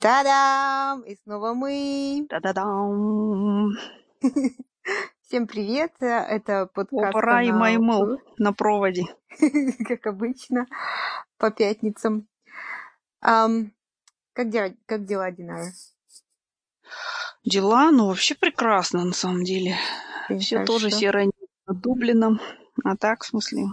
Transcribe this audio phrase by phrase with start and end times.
[0.00, 1.02] Та-дам!
[1.02, 2.24] И снова мы.
[2.30, 3.72] Та-да-дам!
[5.22, 5.92] Всем привет!
[5.98, 9.06] Это подкаст Опора и Маймыл на проводе.
[9.88, 10.66] как обычно,
[11.36, 12.28] по пятницам.
[13.22, 13.72] Ам,
[14.34, 15.66] как, дела, как дела, Динара?
[17.44, 19.74] Дела, ну, вообще прекрасно, на самом деле.
[20.38, 21.24] Все тоже серо
[21.66, 22.40] над Дублином.
[22.84, 23.64] А так, в смысле...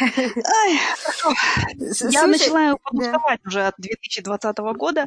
[0.00, 0.78] Ай,
[2.10, 2.78] Я начинаю да.
[2.82, 5.06] подуставать уже от 2020 года.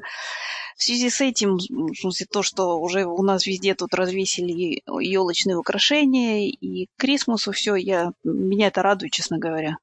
[0.77, 5.57] В связи с этим, в смысле, то, что уже у нас везде тут развесили елочные
[5.57, 9.77] украшения и к Крисмусу все, я, меня это радует, честно говоря.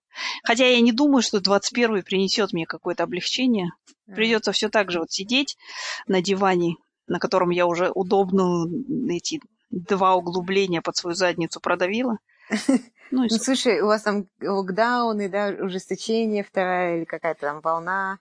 [0.44, 3.70] Хотя я не думаю, что 21 принесет мне какое-то облегчение.
[4.06, 5.56] Придется все так же вот сидеть
[6.06, 6.76] на диване,
[7.08, 8.66] на котором я уже удобно
[9.10, 9.40] эти
[9.70, 12.18] два углубления под свою задницу продавила.
[13.14, 18.18] Ну и Ну, слушай, у вас там локдауны, да, ужесточение вторая или какая-то там волна.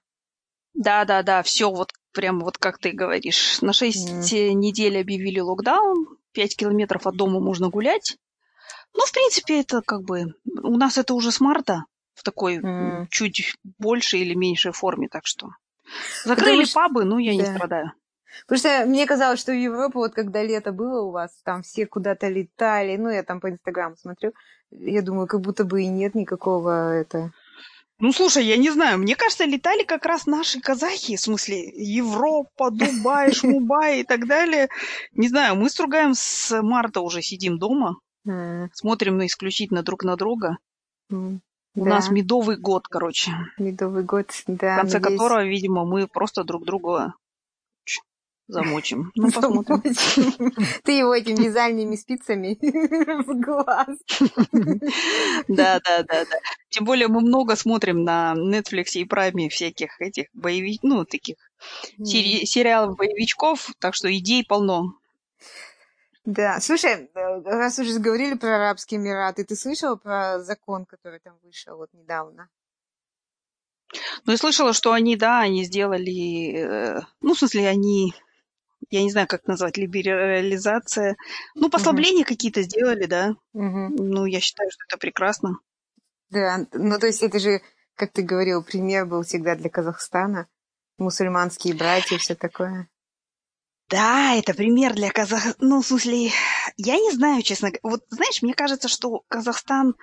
[0.76, 3.62] Да, да, да, все вот прямо вот как ты говоришь.
[3.62, 8.18] На 6 недель объявили локдаун, 5 километров от дома можно гулять.
[8.94, 10.36] Ну, в принципе, это как бы...
[10.46, 13.08] У нас это уже с марта в такой М.
[13.10, 15.50] чуть большей или меньшей форме, так что...
[16.24, 17.56] Закрыли Потому пабы, ну, я не да.
[17.56, 17.92] страдаю.
[18.42, 21.86] Потому что мне казалось, что в Европу, вот когда лето было у вас, там все
[21.86, 22.98] куда-то летали.
[22.98, 24.34] Ну, я там по Инстаграму смотрю.
[24.72, 27.32] Я думаю, как будто бы и нет никакого это...
[28.00, 32.70] Ну, слушай, я не знаю, мне кажется, летали как раз наши казахи, в смысле, Европа,
[32.70, 34.68] Дубай, Шмубай и так далее.
[35.14, 37.96] Не знаю, мы с Ругаем с марта уже сидим дома,
[38.28, 40.58] м, смотрим на исключительно друг на друга.
[41.10, 41.40] У
[41.76, 44.76] да, нас медовый год, короче, медовый год, да.
[44.76, 45.20] в конце надеюсь.
[45.20, 47.14] которого, видимо, мы просто друг друга
[48.54, 49.12] замочим.
[49.16, 49.84] Ну, посмотрим.
[50.84, 52.58] Ты его этими вязальными спицами
[53.24, 53.98] в глаз.
[55.48, 56.38] Да, да, да, да.
[56.70, 61.36] Тем более мы много смотрим на Netflix и Prime всяких этих боевик, ну, таких
[62.04, 64.94] сери- сериалов боевичков, так что идей полно.
[66.26, 71.34] Да, слушай, э, раз уже говорили про Арабские Эмираты, ты слышала про закон, который там
[71.44, 72.48] вышел вот недавно?
[74.26, 78.14] Ну, я слышала, что они, да, они сделали, э, ну, в смысле, они,
[78.90, 81.16] я не знаю, как назвать, либерализация,
[81.56, 83.36] ну, послабления какие-то сделали, да.
[83.54, 83.96] Мгм.
[83.96, 85.60] Ну, я считаю, что это прекрасно.
[86.30, 87.62] Да, ну то есть это же,
[87.96, 90.48] как ты говорил, пример был всегда для Казахстана.
[90.98, 92.88] Мусульманские братья и все такое.
[93.90, 95.56] Да, это пример для Казахстана.
[95.60, 96.32] Ну, в смысле,
[96.78, 97.82] я не знаю, честно говоря.
[97.84, 99.96] Вот, знаешь, мне кажется, что Казахстан,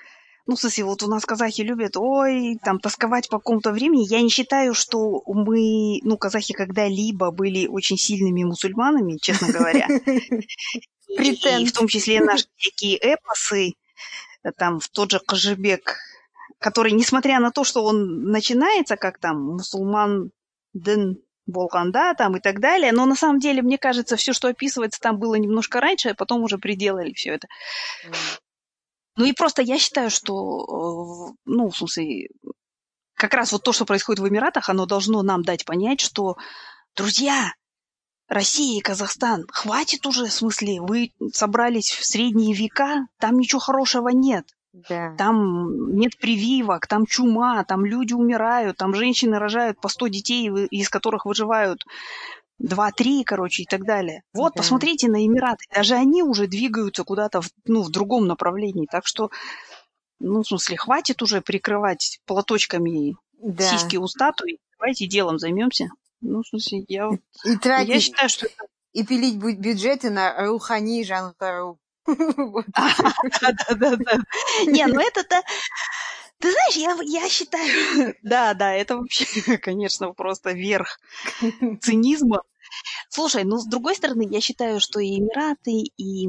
[0.50, 4.05] ну, в смысле, вот у нас казахи любят, ой, там, тосковать по какому-то времени.
[4.11, 9.87] Я не считаю, что мы, ну, казахи когда-либо были очень сильными мусульманами, честно говоря.
[11.09, 13.75] И, в том числе наши всякие эпосы,
[14.56, 15.99] там, в тот же Кожебек,
[16.59, 20.33] который, несмотря на то, что он начинается как там мусульман
[20.72, 21.16] дын
[21.47, 25.16] Болганда там и так далее, но на самом деле, мне кажется, все, что описывается там,
[25.21, 27.47] было немножко раньше, а потом уже приделали все это.
[29.21, 32.29] Ну и просто я считаю, что, э, ну, в смысле,
[33.13, 36.39] как раз вот то, что происходит в Эмиратах, оно должно нам дать понять, что,
[36.97, 37.53] друзья,
[38.29, 44.09] Россия и Казахстан, хватит уже, в смысле, вы собрались в средние века, там ничего хорошего
[44.09, 44.47] нет.
[44.73, 45.15] Да.
[45.19, 50.89] Там нет прививок, там чума, там люди умирают, там женщины рожают по 100 детей, из
[50.89, 51.85] которых выживают
[52.62, 54.22] 2-3, короче, и так далее.
[54.34, 54.59] Вот, Да.
[54.59, 55.65] посмотрите на Эмираты.
[55.75, 58.87] Даже они уже двигаются куда-то в, ну, в другом направлении.
[58.91, 59.31] Так что,
[60.19, 63.65] ну, в смысле, хватит уже прикрывать платочками Да.
[63.65, 64.59] сиськи у статуи.
[64.78, 65.88] Давайте делом займемся.
[66.21, 67.09] Ну, в смысле, я,
[67.44, 68.47] И я тратить, считаю, что
[68.92, 71.78] и пилить бю- бюджеты на Рухани Жангару.
[72.06, 72.66] Вот.
[73.41, 74.19] Да-да-да.
[74.66, 75.41] Не, ну это-то...
[76.38, 78.15] Ты знаешь, я, я считаю...
[78.22, 80.98] Да, да, это вообще, конечно, просто верх
[81.82, 82.42] цинизма.
[83.12, 86.28] Слушай, ну, с другой стороны, я считаю, что и Эмираты, и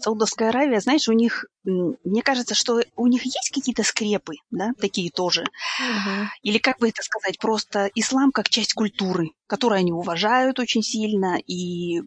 [0.00, 5.10] Саудовская Аравия, знаешь, у них, мне кажется, что у них есть какие-то скрепы, да, такие
[5.10, 5.44] тоже.
[5.78, 6.30] Мгм.
[6.42, 11.38] Или, как бы это сказать, просто ислам как часть культуры, которую они уважают очень сильно
[11.46, 12.00] и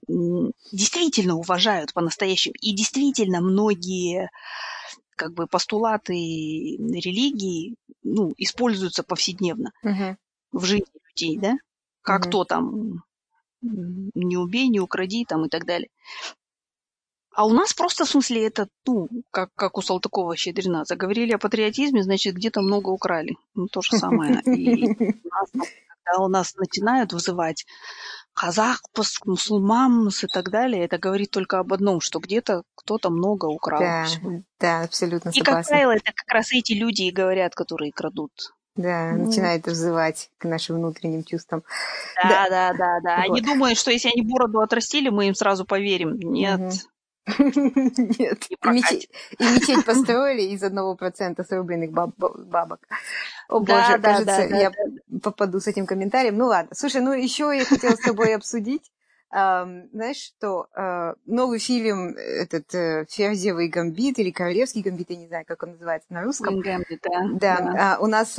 [0.72, 2.56] действительно уважают по-настоящему.
[2.62, 4.32] И действительно многие
[5.16, 10.18] как бы постулаты религии ну, используются повседневно Мгм.
[10.52, 11.54] в жизни людей, да?
[12.02, 12.32] Как Мгм.
[12.32, 13.04] то там
[13.64, 15.90] не убей, не укради там и так далее.
[17.36, 21.40] А у нас просто, в смысле, это, ну, как, как у Салтыкова Щедрина, заговорили о
[21.40, 23.36] патриотизме, значит, где-то много украли.
[23.56, 24.40] Ну, то же самое.
[24.46, 25.50] И у нас,
[26.04, 27.66] когда у нас начинают вызывать
[28.34, 28.82] казах,
[29.26, 33.80] мусульман и так далее, это говорит только об одном, что где-то кто-то много украл.
[33.80, 34.44] Да, всего.
[34.60, 35.70] да, абсолютно И, как согласна.
[35.70, 38.32] правило, это как раз эти люди и говорят, которые крадут
[38.76, 39.26] Да, Ну.
[39.28, 41.64] начинает взывать к нашим внутренним чувствам.
[42.24, 43.16] Да, да, да, да.
[43.18, 43.44] Они Вот.
[43.44, 46.18] думают, что если они бороду отрастили, мы им сразу поверим.
[46.20, 46.60] Нет.
[47.38, 48.48] Нет.
[48.50, 49.10] Не И мечеть,
[49.40, 52.80] и мечеть построили из одного процента срубленных баб- бабок.
[53.48, 55.20] О Да, боже, да, кажется, да, да, я да.
[55.22, 56.36] попаду с этим комментарием.
[56.38, 56.72] Ну ладно.
[56.76, 58.92] Слушай, ну еще я хотела с тобой обсудить.
[59.34, 60.68] Знаешь что?
[60.76, 65.72] а, новый фильм, этот э, «Ферзевый гамбит» или «Королевский гамбит», я не знаю, как он
[65.72, 66.60] называется на русском.
[66.60, 67.30] Queen Gambit, да.
[67.34, 68.34] Да, а, у нас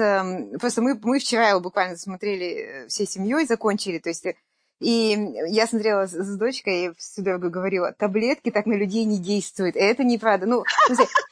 [0.60, 4.34] просто мы, мы вчера его буквально смотрели э, всей семьей, закончили, то есть э,
[4.84, 5.16] и
[5.48, 9.76] я смотрела с, с дочкой и всю дорогу говорила, таблетки так на людей не действуют,
[9.76, 10.44] и это неправда.
[10.46, 10.64] Ну,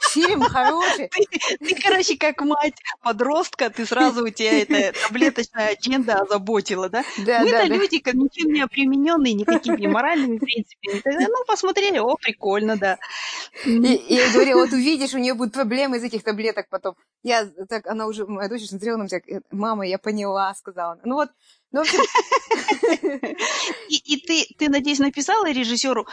[0.00, 1.10] фильм хороший,
[1.58, 7.04] Ты, короче, как мать подростка, ты сразу у тебя эта таблеточная агenda озаботила, да?
[7.18, 7.74] да, Мы-то да, да.
[7.74, 11.02] люди, как ничем не обремененные, никакими моральными принципами.
[11.04, 12.98] Ну, посмотрели, о, прикольно, да.
[13.66, 16.94] И, и я говорила, вот увидишь, у нее будут проблемы из этих таблеток потом.
[17.22, 20.98] Я так, она уже, моя дочь смотрела на меня, мама, я поняла, сказала.
[21.04, 21.28] Ну вот,
[21.72, 21.82] ну,
[23.88, 26.06] И, и ты, ты, надеюсь, написала режиссеру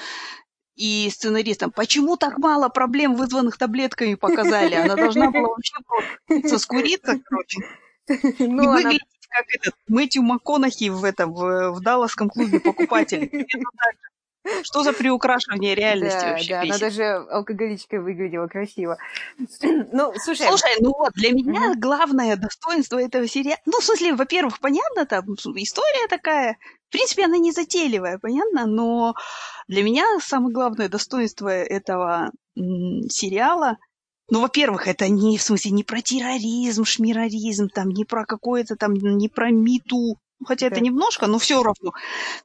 [0.75, 4.75] и сценаристам, почему так мало проблем, вызванных таблетками, показали?
[4.75, 7.59] Она должна была вообще просто соскуриться, короче.
[8.39, 13.29] и ну, она выглядеть как этот Мэтью МакКонахи в этом, в, в Далласском клубе покупателей.
[14.63, 16.49] Что за приукрашивание реальности Да, вообще?
[16.49, 16.79] да, она бесит?
[16.81, 18.97] даже алкоголичкой выглядела красиво.
[19.91, 23.59] Ну, слушай, Слушай, ну вот, для меня главное достоинство этого сериала...
[23.65, 26.57] Ну, в смысле, во-первых, понятно, там история такая,
[26.89, 29.15] в принципе, она не затейливая, понятно, но
[29.67, 33.77] для меня самое главное достоинство этого сериала,
[34.31, 38.93] ну, во-первых, это не, в смысле, не про терроризм, шмироризм, там, не про какое-то там,
[38.93, 40.81] не про МИТУ, Хотя это Да.
[40.81, 41.91] немножко, но все равно.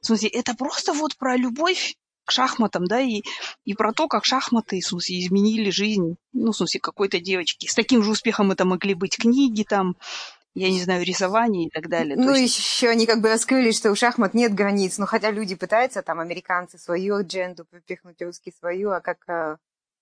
[0.01, 1.95] В смысле, это просто вот про любовь
[2.25, 3.21] к шахматам, да, и,
[3.65, 7.67] и про то, как шахматы, в смысле, изменили жизнь, ну, в смысле, какой-то девочки.
[7.67, 9.95] С таким же успехом это могли быть книги, там,
[10.55, 12.15] я не знаю, рисование и так далее.
[12.17, 14.97] Ну, есть- еще они как бы раскрыли, что у шахмат нет границ.
[14.97, 19.57] Ну, хотя люди пытаются, там, американцы свою адженду пропихнуть, русские свою, а как а,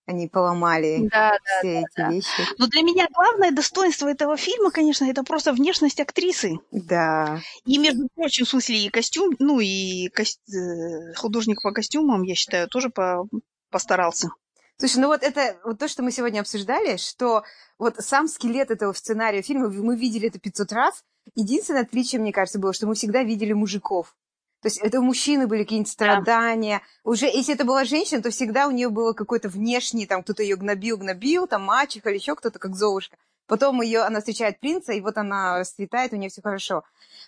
[0.06, 2.10] они поломали Да, да, все эти да.
[2.10, 2.48] вещи.
[2.58, 6.60] Но для меня главное достоинство этого фильма, конечно, это просто внешность актрисы.
[6.72, 7.40] Да.
[7.66, 12.36] И, между прочим, в смысле, и костюм, ну, и кос- э, художник по костюмам, я
[12.36, 13.28] считаю, тоже по-
[13.70, 14.30] постарался.
[14.78, 17.44] Слушай, ну вот это вот то, что мы сегодня обсуждали, что
[17.78, 21.04] вот сам скелет этого сценария фильма, мы видели это 500 раз.
[21.36, 24.16] Единственное отличие, мне кажется, было, что мы всегда видели мужиков.
[24.63, 26.81] То есть это у мужчины были какие-нибудь страдания.
[27.04, 30.56] Уже если это была женщина, то всегда у нее было какое-то внешнее, там кто-то ее
[30.56, 33.18] гнобил, гнобил, там мачеха или еще кто-то, как Золушка.
[33.45, 36.83] Потом ее, она встречает принца, и вот она расцветает, у нее все хорошо.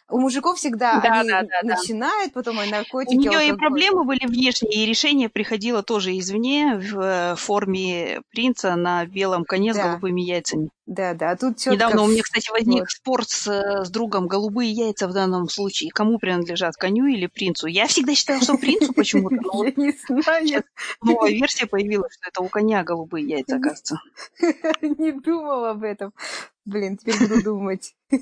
[0.09, 1.75] У мужиков всегда Да, они да, да, да.
[1.75, 3.57] начинают, потом и У наркотики, нее и алкоголь.
[3.57, 9.73] проблемы были внешние, и решение приходило тоже извне в э, форме принца на белом коне
[9.73, 9.89] с Да.
[9.89, 10.69] голубыми яйцами.
[10.85, 12.91] Да, да, тут четко Недавно у меня, кстати, возник вот.
[12.91, 14.27] спор с, э, с другом.
[14.27, 17.65] Голубые яйца в данном случае кому принадлежат, коню или принцу?
[17.65, 19.35] Я всегда считала, что принцу почему-то.
[19.65, 20.63] Я не знаю.
[21.01, 23.99] новая версия появилась, что это у коня голубые яйца, кажется.
[24.81, 26.13] Не думала об этом.
[26.65, 27.95] Блин, теперь буду думать.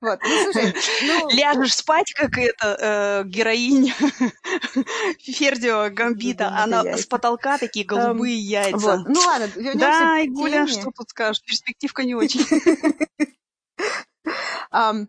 [0.00, 0.72] Вот, ну слушай,
[1.02, 2.76] ну, Ляжешь спать, как это,
[3.24, 3.92] э, героиня
[5.18, 6.48] Фердио Гамбита.
[6.56, 7.02] Она яйца.
[7.02, 8.76] с потолка такие голубые яйца.
[8.78, 9.08] вот.
[9.08, 10.68] Ну ладно, вернемся Да, к Игуля, теме.
[10.68, 11.42] что тут скажешь?
[11.44, 12.44] Перспективка не очень.
[14.70, 15.08] Ам,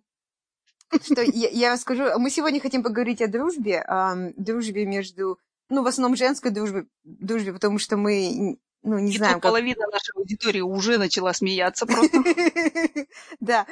[1.04, 2.18] что я, я расскажу.
[2.20, 7.54] Мы сегодня хотим поговорить о дружбе, ам, дружбе между, ну, в основном женской дружбе, дружбе,
[7.54, 11.86] потому что мы, ну, не И знаем, тут как половина нашей аудитории уже начала смеяться
[11.86, 12.18] просто.
[13.40, 13.66] Да,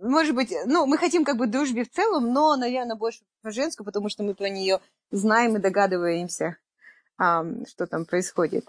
[0.00, 3.84] может быть, ну, мы хотим как бы дружбе в целом, но, наверное, больше про женскую,
[3.84, 6.56] потому что мы про нее знаем и догадываемся,
[7.16, 8.68] что там происходит.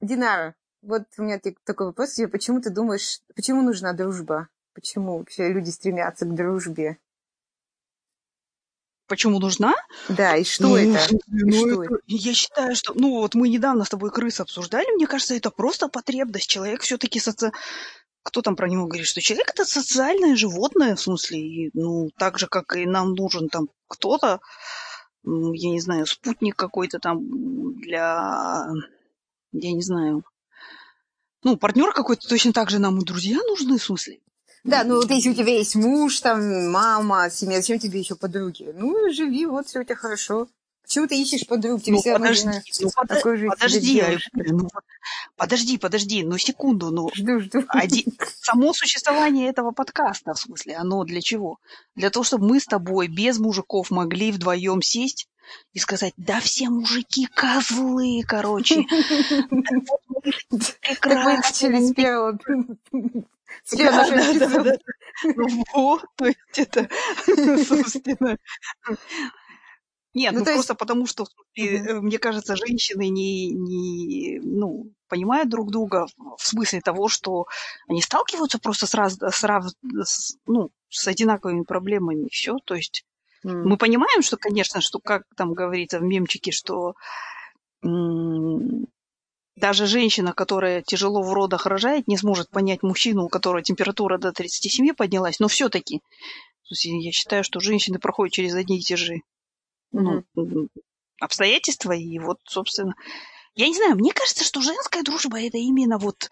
[0.00, 2.18] Динара, вот у меня так- такой вопрос.
[2.30, 4.48] Почему ты думаешь, почему нужна дружба?
[4.74, 6.98] Почему вообще люди стремятся к дружбе?
[9.06, 9.74] Почему нужна?
[10.08, 10.98] Да, и что Ну, это?
[10.98, 12.94] слушай, И ну, что это- Я считаю, что...
[12.94, 16.48] Ну, вот мы недавно с тобой крыс обсуждали, мне кажется, это просто потребность.
[16.48, 17.52] Человек все-таки соци...
[18.22, 22.38] Кто там про него говорит, что человек это социальное животное, в смысле, и, ну, так
[22.38, 24.40] же, как и нам нужен там кто-то,
[25.24, 27.20] я не знаю, спутник какой-то там
[27.80, 28.66] для,
[29.52, 30.24] я не знаю,
[31.42, 34.20] ну, партнер какой-то, точно так же нам и друзья нужны, в смысле.
[34.64, 38.72] Да, ну вот если у тебя есть муж, там, мама, семья, зачем тебе еще подруги?
[38.74, 40.48] Ну, живи, вот, все у тебя хорошо.
[40.82, 41.82] Почему ты ищешь подруг?
[41.82, 44.02] Тебе Ну, все подожди, нужно ну, подо- такой же подожди,
[44.34, 44.68] ну,
[45.36, 47.64] подожди, подожди, ну, секунду, ну, Жду, жду.
[47.68, 48.06] Оди-
[48.42, 51.58] Само существование этого подкаста, в смысле, оно для чего?
[51.94, 55.26] Для того, чтобы мы с тобой без мужиков могли вдвоем сесть
[55.72, 58.84] и сказать, да все мужики козлы, короче.
[60.80, 62.38] Так начали с первого
[63.72, 64.76] Она Да, да, да, да.
[65.36, 66.88] Ну вот, то есть это,
[67.64, 68.36] собственно,
[70.14, 70.58] нет, Ну, ну то есть...
[70.58, 76.06] просто потому, что, э, мне кажется, женщины не, не ну, понимают друг друга
[76.38, 77.46] в смысле того, что
[77.88, 79.18] они сталкиваются просто с, раз,
[80.04, 82.58] с, ну, с одинаковыми проблемами, все.
[82.64, 83.04] То есть
[83.44, 83.68] М.
[83.68, 86.94] мы понимаем, что, конечно, что, как там говорится в мемчике, что
[87.82, 88.86] м,
[89.56, 94.32] даже женщина, которая тяжело в родах рожает, не сможет понять мужчину, у которого температура до
[94.32, 96.00] 37 поднялась, но все-таки
[96.70, 99.20] я считаю, что женщины проходят через одни и те же
[99.92, 100.24] ну,
[101.20, 102.94] обстоятельства, и вот, собственно,
[103.56, 106.30] я не знаю, мне кажется, что женская дружба это именно вот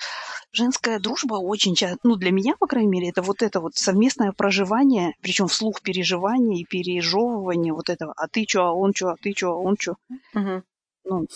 [0.52, 4.32] женская дружба очень часто, ну, для меня, по крайней мере, это вот это вот совместное
[4.32, 9.16] проживание, причем вслух переживания и пережевывания вот этого, а ты чё, а он чё, а
[9.20, 9.96] ты чё, а он чё.
[10.34, 10.64] Мгм.
[11.06, 11.26] Ну,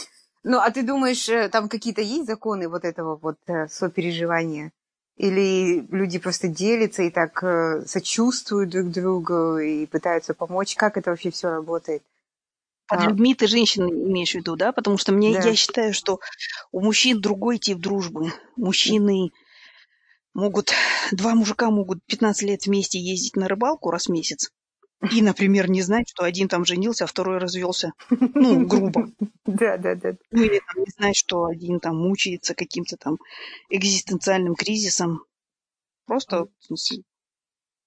[0.49, 4.71] Ну, а ты думаешь, э, там какие-то есть законы вот этого вот э, сопереживания?
[5.17, 10.77] Или люди просто делятся и так э, сочувствуют друг другу и пытаются помочь?
[10.77, 12.05] Как это вообще все работает?
[12.87, 14.71] под А, людьми ты женщин имеешь в виду, да?
[14.71, 15.49] Потому что мне, да.
[15.49, 16.21] я считаю, что
[16.71, 18.33] у мужчин другой тип дружбы.
[18.55, 19.33] Мужчины
[20.33, 20.71] могут,
[21.11, 24.53] два мужика могут 15 лет вместе ездить на рыбалку раз в месяц.
[25.13, 27.93] И, например, не знать, что один там женился, а второй развелся.
[28.11, 29.09] Ну, грубо.
[29.47, 30.15] Да, да, да.
[30.33, 33.19] Ну, или там, не знать, что один там мучается каким-то там
[33.71, 35.23] экзистенциальным кризисом.
[36.07, 36.49] Просто,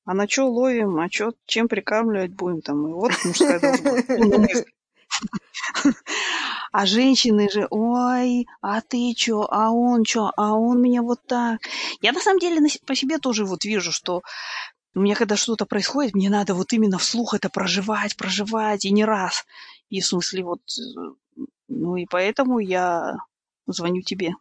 [0.06, 2.88] а на что ловим, а чё, чем прикармливать будем там.
[2.90, 4.04] И вот мужская дружба.
[4.10, 4.48] Ну.
[6.72, 11.60] А женщины же, ой, а ты чё, а он чё, а он меня вот так.
[12.02, 14.22] Я на самом деле по себе тоже вот вижу, что
[14.96, 19.06] у меня когда что-то происходит, мне надо вот именно вслух это проживать, проживать, и не
[19.06, 19.46] раз.
[19.90, 23.18] И в смысле вот, э, ну и поэтому я
[23.68, 24.32] звоню тебе.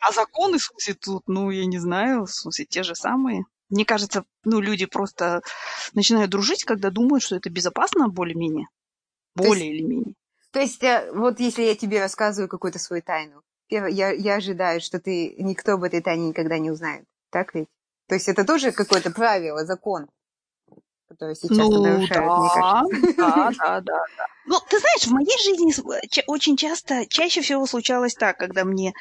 [0.00, 3.44] А законы, в смысле, тут, ну, я не знаю, в смысле, те же самые.
[3.70, 5.42] Мне кажется, ну, люди просто
[5.94, 8.68] начинают дружить, когда думают, что это безопасно более-менее.
[9.34, 10.14] Более или менее.
[10.52, 15.00] то есть э, вот если я тебе рассказываю какую-то свою тайну, я, я ожидаю, что
[15.00, 17.04] ты никто об этой тайне никогда не узнает.
[17.30, 17.68] Так ведь?
[18.06, 20.08] То есть это тоже какое-то правило, закон,
[21.14, 23.14] который сейчас Ну, нарушают, мне да, кажется.
[23.16, 23.80] да, да, да,
[24.16, 24.26] да.
[24.46, 25.72] Ну, ты знаешь, в моей жизни
[26.10, 28.92] ча- очень часто, чаще всего случалось так, когда мне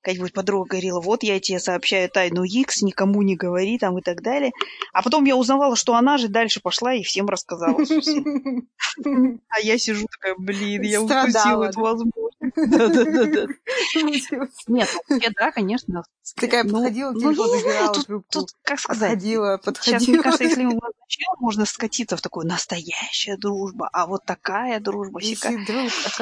[0.00, 4.22] какая-нибудь подруга говорила, вот я тебе сообщаю тайну X, никому не говори там и так
[4.22, 4.52] далее.
[4.92, 7.78] А потом я узнавала, что она же дальше пошла и всем рассказала.
[9.48, 12.12] А я сижу такая, блин, я упустила эту возможность.
[14.68, 16.02] Нет, ну, да, конечно.
[16.36, 18.46] Такая Ну, подходила ну, знаю, забирала тут, трубку.
[18.62, 20.22] как сказать, Отходила, Сейчас, мне подходила.
[20.22, 25.64] кажется, если мы начнем, можно скатиться в такую настоящая дружба, а вот такая дружба, сякая.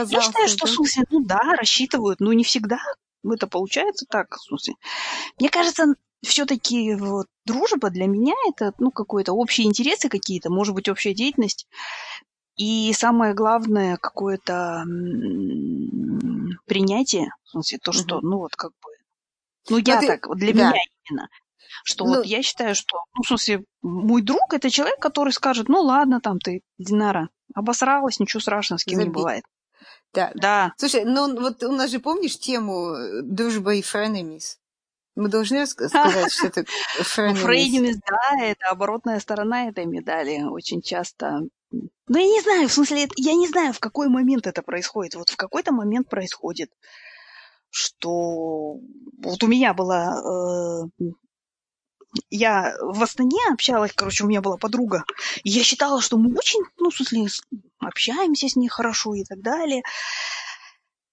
[0.09, 0.89] Я считаю, что, в вдруг...
[0.89, 2.79] смысле, ну да, рассчитывают, но не всегда
[3.25, 4.75] это получается так, в смысле.
[5.39, 10.89] Мне кажется, все-таки вот дружба для меня это, ну, какое-то общие интересы какие-то, может быть,
[10.89, 11.67] общая деятельность.
[12.57, 14.85] И самое главное, какое-то
[16.67, 18.29] принятие, в смысле, то, что, Мгм.
[18.29, 18.91] ну, вот как бы,
[19.71, 20.07] ну, Ну, я ты...
[20.07, 20.71] так, вот для Да.
[20.71, 21.29] меня именно,
[21.85, 25.69] что Ну, вот я считаю, что, ну, в смысле, мой друг это человек, который скажет,
[25.69, 29.15] ну, ладно, там ты, Динара, обосралась, ничего страшного, с кем не забей.
[29.15, 29.45] бывает.
[30.13, 30.33] Да.
[30.35, 34.57] Да, Слушай, ну вот у нас же, помнишь тему э, дружба и frenemies?
[35.15, 36.65] Мы должны сказать, что это
[36.99, 37.97] Ну, frenemies.
[38.09, 41.41] да, это оборотная сторона этой медали очень часто.
[41.71, 45.15] Ну, я не знаю, в смысле, я не знаю, в какой момент это происходит.
[45.15, 46.71] Вот в какой-то момент происходит,
[47.71, 48.79] что
[49.23, 50.89] вот у меня была...
[51.01, 51.05] э,
[52.29, 55.05] я в Астане общалась, короче, у меня была подруга,
[55.45, 57.29] и я считала, что мы очень, ну, в смысле,
[57.79, 59.83] общаемся с ней хорошо и так далее.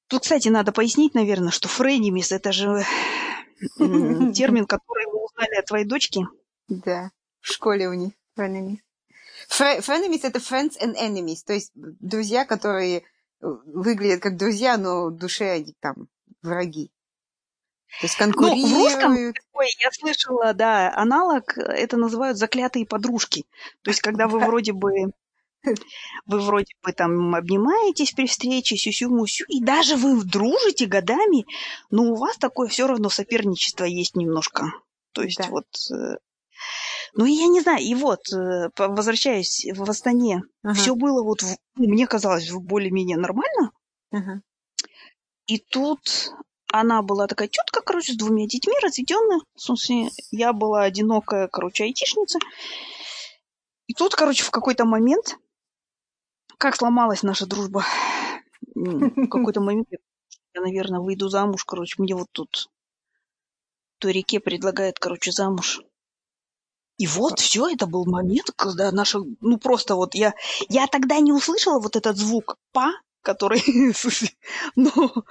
[0.08, 2.86] Тут, кстати, надо пояснить, наверное, что фрейнимис– это же
[3.77, 6.27] термин, который мы узнали от твоей дочки.
[6.68, 7.12] Да,
[7.42, 8.13] в школе у них.
[9.50, 13.01] Fre- Frenemies— это friends and enemies, то есть друзья, которые э,
[13.42, 16.08] выглядят как друзья, но в душе они там
[16.42, 16.92] враги.
[18.00, 19.36] То есть Ну, в русском конкурируют.
[19.51, 23.46] такой, я слышала, да, аналог, э, это называют заклятые подружки.
[23.82, 24.91] То есть, когда вы вроде бы,
[26.27, 31.46] вы вроде бы там обнимаетесь при встрече, сюсю-мусю, и даже вы дружите годами,
[31.89, 34.72] но у вас такое все равно соперничество есть немножко.
[35.13, 35.48] То есть Да.
[35.50, 36.17] вот, э,
[37.13, 41.41] ну и я не знаю, и вот, э, возвращаясь в Астане, Ага, все было вот,
[41.41, 43.72] в- ну, мне казалось, более-менее нормально,
[44.12, 44.41] ага.
[45.48, 46.00] И тут
[46.71, 49.39] она была такая тетка, короче, с двумя детьми, разведенная.
[49.55, 52.39] В смысле, я была одинокая, короче, айтишница.
[53.88, 55.38] И тут, короче, в какой-то момент,
[56.57, 57.86] как сломалась наша дружба,
[58.75, 59.97] в какой-то момент я,
[60.55, 62.69] я, наверное, выйду замуж, короче, мне вот тут
[64.00, 65.81] той реке предлагает, короче, замуж.
[66.97, 70.33] И вот все, это был момент, когда наша, ну просто вот я,
[70.67, 72.91] я тогда не услышала вот этот звук па,
[73.27, 73.62] который,
[74.77, 75.25] но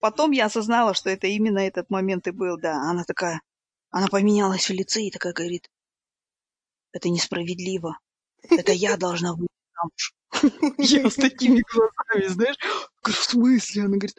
[0.00, 2.80] потом я осознала, что это именно этот момент и был, да.
[2.90, 3.42] Она такая,
[3.90, 5.70] она поменялась в лице и такая говорит,
[6.92, 7.98] это несправедливо,
[8.48, 10.14] это я должна выйти замуж.
[10.78, 12.56] Я с такими глазами, знаешь,
[13.02, 13.82] в смысле?
[13.82, 14.16] Она говорит,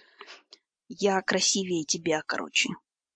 [0.87, 2.69] я красивее тебя, короче,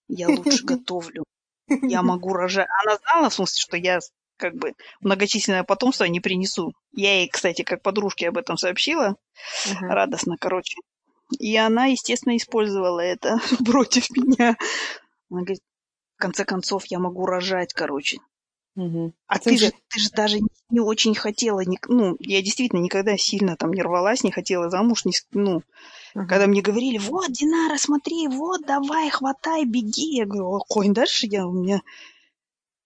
[0.07, 1.23] я лучше готовлю,
[1.67, 2.67] я могу рожать.
[2.83, 4.00] Она знала, в смысле, что я
[4.37, 6.73] как бы многочисленное потомство не принесу.
[6.91, 9.15] Я ей, кстати, как подружке об этом сообщила,
[9.67, 9.87] uh-huh.
[9.87, 10.77] радостно, короче.
[11.39, 14.55] И она, естественно, использовала это против меня.
[15.29, 15.61] Она говорит,
[16.17, 18.19] в конце концов, я могу рожать, короче.
[18.75, 19.13] Угу.
[19.27, 20.39] А ты же, ты же даже
[20.71, 25.05] не очень хотела, не, ну, я действительно никогда сильно там не рвалась, не хотела замуж,
[25.05, 25.63] не, ну, угу.
[26.27, 31.45] когда мне говорили, вот, Динара, смотри, вот, давай, хватай, беги, я говорю, ой, дальше я,
[31.45, 31.83] у меня,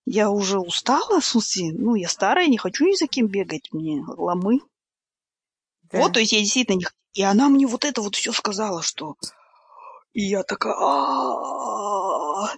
[0.10, 4.04] я уже устала, в смысле, ну, я старая, не хочу ни за кем бегать, мне
[4.08, 4.62] ломы.
[5.92, 6.00] Да.
[6.00, 6.86] Вот, то есть я действительно не...
[7.14, 9.16] И она мне вот это вот все сказала, что
[10.14, 10.74] и я такая...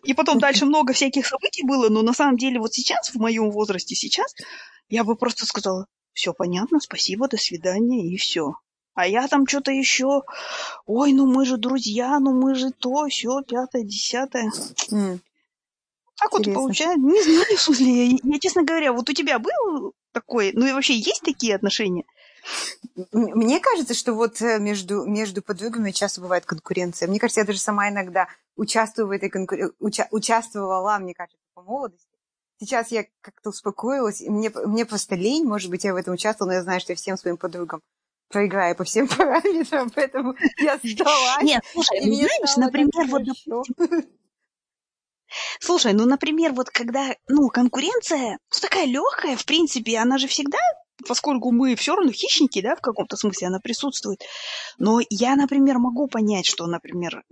[0.03, 3.51] И потом дальше много всяких событий было, но на самом деле вот сейчас, в моем
[3.51, 4.33] возрасте сейчас,
[4.87, 8.53] я бы просто сказала, все понятно, спасибо, до свидания, и все.
[8.93, 10.23] А я там что-то еще,
[10.85, 14.51] ой, ну мы же друзья, ну мы же то, все, пятое, десятое.
[14.91, 15.19] Mm.
[16.19, 19.93] Так вот получается, не знаю, в смысле, я, я, честно говоря, вот у тебя был
[20.11, 22.03] такой, ну и вообще есть такие отношения?
[23.11, 27.07] Мне кажется, что вот э, между, между подругами часто бывает конкуренция.
[27.07, 31.61] Мне кажется, я даже сама иногда участвую в этой конкуренции, уча- участвовала, мне кажется, по
[31.61, 32.07] молодости.
[32.59, 36.51] Сейчас я как-то успокоилась, и мне, мне просто лень, может быть, я в этом участвовала,
[36.51, 37.81] но я знаю, что я всем своим подругам
[38.29, 41.43] проиграю по всем параметрам, поэтому я сдалась.
[41.43, 44.09] Нет, слушай, ну знаешь, например, вот, допустим,
[45.59, 50.59] Слушай, ну, например, вот когда, ну, конкуренция, ну, такая легкая, в принципе, она же всегда
[51.07, 54.21] поскольку мы все равно хищники, да, в каком-то смысле она присутствует.
[54.77, 57.23] Но я, например, могу понять, что, например,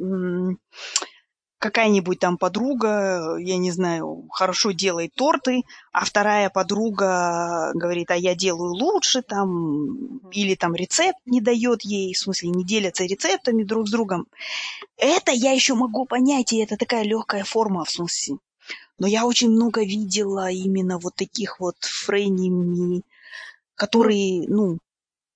[1.60, 8.36] какая-нибудь там подруга, я не знаю, хорошо делает торты, а вторая подруга говорит, а я
[8.36, 13.88] делаю лучше, там, или там рецепт не дает ей, в смысле, не делятся рецептами друг
[13.88, 14.28] с другом.
[14.98, 18.38] Это я еще могу понять, и это такая легкая форма, в смысле.
[19.00, 23.04] Но я очень много видела именно вот таких вот фрейними
[23.78, 24.80] которые, ну,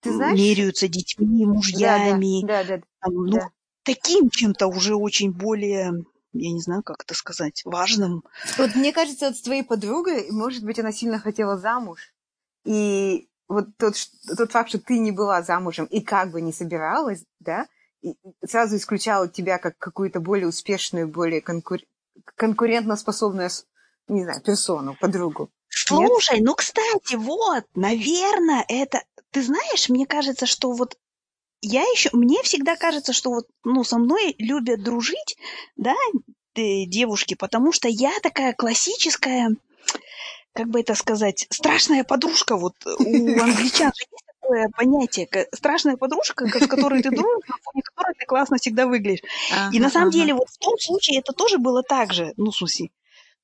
[0.01, 0.37] ты знаешь?
[0.37, 2.41] меряются детьми, мужьями.
[2.41, 3.49] Да, да, да, там, ну, да.
[3.83, 5.93] Таким чем-то уже очень более
[6.33, 8.23] я не знаю, как это сказать, важным.
[8.57, 12.13] Вот мне кажется, вот с твоей подругой, может быть, она сильно хотела замуж.
[12.63, 13.95] И вот тот,
[14.37, 17.67] тот факт, что ты не была замужем и как бы не собиралась, да,
[18.47, 21.79] сразу исключала тебя как какую-то более успешную, более конкур...
[22.35, 23.49] конкурентоспособную,
[24.07, 25.49] не знаю, персону, подругу.
[25.67, 26.45] Слушай, Нет?
[26.45, 29.03] ну, кстати, вот, наверное, это...
[29.31, 30.97] Ты знаешь, мне кажется, что вот
[31.61, 32.09] я еще...
[32.13, 35.37] Мне всегда кажется, что вот, ну, со мной любят дружить,
[35.75, 35.95] да,
[36.55, 39.55] девушки, потому что я такая классическая,
[40.53, 42.57] как бы это сказать, страшная подружка.
[42.57, 42.89] Вот у
[43.41, 48.25] англичан же есть такое понятие, страшная подружка, с которой ты дружишь, на фоне которой ты
[48.25, 49.21] классно всегда выглядишь.
[49.51, 50.17] Ага, и на самом ага.
[50.17, 52.89] деле вот в том случае это тоже было так же, ну, смысле,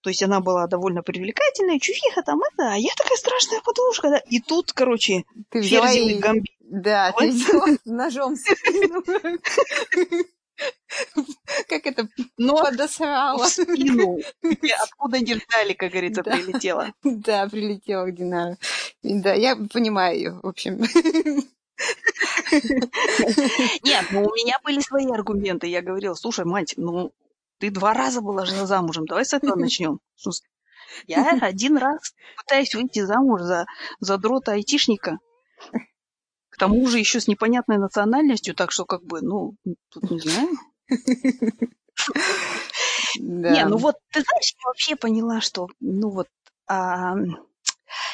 [0.08, 4.18] то есть она была довольно привлекательная, чувиха там это, а я такая страшная подружка, да.
[4.30, 6.14] И тут, короче, ты взяла и...
[6.14, 6.56] гамбит.
[6.62, 9.04] Да, ты взяла ножом спину.
[11.68, 13.46] Как это Но подосрала.
[13.50, 14.20] спину.
[14.82, 16.38] Откуда не ждали, как говорится, да.
[16.38, 16.94] прилетела.
[17.04, 18.56] Да, прилетела к Динару.
[19.04, 20.78] Да, я понимаю ее, в общем.
[23.84, 25.68] Нет, ну у меня были свои аргументы.
[25.68, 27.12] Я говорила, слушай, мать, ну
[27.60, 30.00] ты два раза была жена замужем, давай с этого начнем.
[31.06, 33.66] Я один раз пытаюсь выйти замуж за,
[34.00, 35.20] за дрота айтишника.
[36.50, 39.56] К тому же еще с непонятной национальностью, так что как бы, ну,
[39.90, 40.50] тут не знаю.
[43.20, 43.50] Да.
[43.50, 46.28] Не, ну вот, ты знаешь, я вообще поняла, что, ну вот,
[46.68, 47.16] а,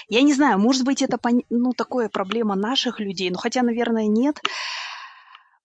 [0.07, 4.39] я не знаю, может быть, это, ну, такое проблема наших людей, но хотя, наверное, нет.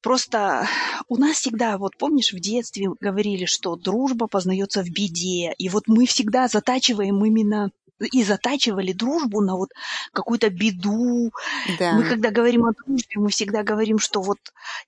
[0.08, 0.66] Просто
[1.08, 5.52] у нас всегда, вот помнишь, в детстве говорили, что дружба познается в беде.
[5.58, 9.68] И вот мы всегда затачиваем именно и затачивали дружбу на вот
[10.14, 11.30] какую-то беду.
[11.78, 11.92] Да.
[11.92, 14.38] Мы когда говорим о дружбе, мы всегда говорим, что вот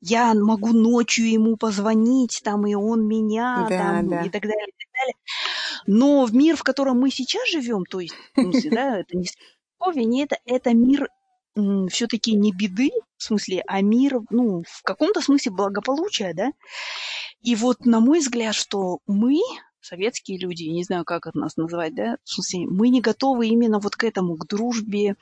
[0.01, 4.23] я могу ночью ему позвонить, там, и он меня, да, там, да.
[4.23, 5.15] и так далее, и так далее.
[5.87, 8.17] Но в мир, в котором мы сейчас живем, то есть,
[8.71, 9.27] да, это не
[9.97, 11.11] не это, это мир
[11.91, 16.53] все-таки не беды, в смысле, а мир, ну, в каком-то смысле благополучия, да.
[17.43, 19.41] И вот, на мой взгляд, что мы,
[19.81, 23.79] советские люди, не знаю, как это нас называть, да, в смысле, мы не готовы именно
[23.79, 25.17] вот к этому, к дружбе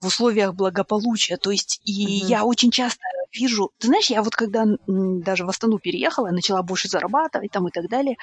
[0.00, 1.36] в условиях благополучия.
[1.36, 2.28] То есть, и угу.
[2.28, 6.88] я очень часто вижу, ты знаешь, я вот когда даже в Астану переехала, начала больше
[6.88, 8.16] зарабатывать там и так далее,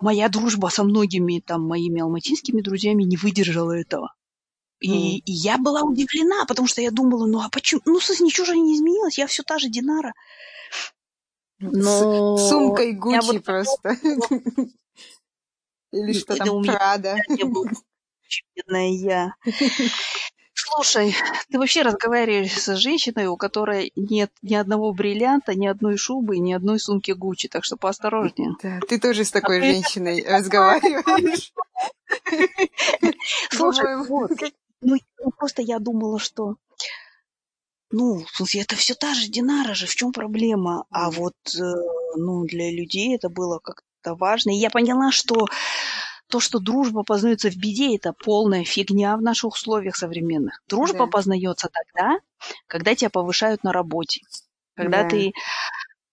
[0.00, 4.12] моя дружба со многими там моими алматинскими друзьями не выдержала этого.
[4.80, 5.22] И, mm.
[5.24, 7.80] и я была удивлена, потому что я думала, ну а почему?
[7.84, 10.12] Ну, слушай, ничего же не изменилось, я все та же Динара.
[11.58, 12.36] Но...
[12.36, 13.96] С сумкой Гуччи вот просто.
[15.92, 17.16] Или что там, Прада.
[18.54, 19.34] Бедная я.
[20.54, 21.14] Слушай,
[21.50, 26.52] ты вообще разговариваешь с женщиной, у которой нет ни одного бриллианта, ни одной шубы, ни
[26.52, 28.54] одной сумки Гуччи, так что поосторожнее.
[28.62, 31.52] Да, ты тоже с такой женщиной разговариваешь.
[33.50, 34.32] Слушай, вот,
[34.80, 36.56] ну, просто я думала, что
[37.90, 40.84] ну, в смысле, это все та же Динара же, в чем проблема?
[40.90, 41.60] А вот, э,
[42.16, 44.50] ну, для людей это было как-то важно.
[44.50, 45.46] И я поняла, что
[46.28, 50.62] то, что дружба познается в беде, это полная фигня в наших условиях современных.
[50.68, 51.06] Дружба да.
[51.06, 52.18] познается тогда,
[52.66, 54.20] когда тебя повышают на работе,
[54.76, 55.08] когда да.
[55.08, 55.32] ты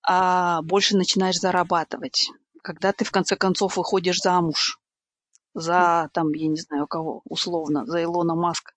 [0.01, 2.29] а, больше начинаешь зарабатывать,
[2.63, 4.79] когда ты в конце концов выходишь замуж
[5.55, 8.73] за, там, я не знаю кого, условно, за Илона Маска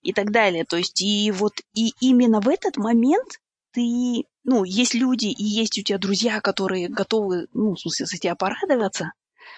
[0.00, 0.64] и так далее.
[0.64, 3.40] То есть и вот и именно в этот момент
[3.72, 8.16] ты, ну, есть люди и есть у тебя друзья, которые готовы, ну, в смысле, за
[8.16, 9.12] тебя порадоваться,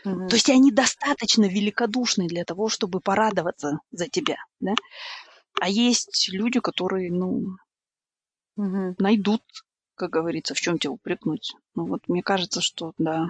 [0.04, 0.28] Mm-hmm.
[0.28, 4.74] То есть они достаточно великодушны для того, чтобы порадоваться за тебя, да?
[5.60, 7.56] А есть люди, которые, ну,
[8.58, 8.94] mm-hmm.
[8.98, 9.42] найдут,
[9.94, 11.54] как говорится, в чем тебя упрекнуть.
[11.74, 13.26] Ну вот мне кажется, что да.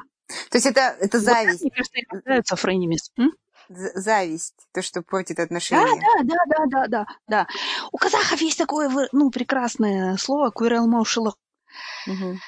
[0.50, 1.62] То есть это, это зависть.
[1.62, 3.12] Вот, мне кажется, являются frenemies.
[3.68, 5.84] Зависть, то, что портит отношения.
[5.84, 7.46] Да, да, да, да, да, да, да.
[7.92, 11.36] У казахов есть такое, ну, прекрасное слово көре алмаушылық.
[12.08, 12.38] Угу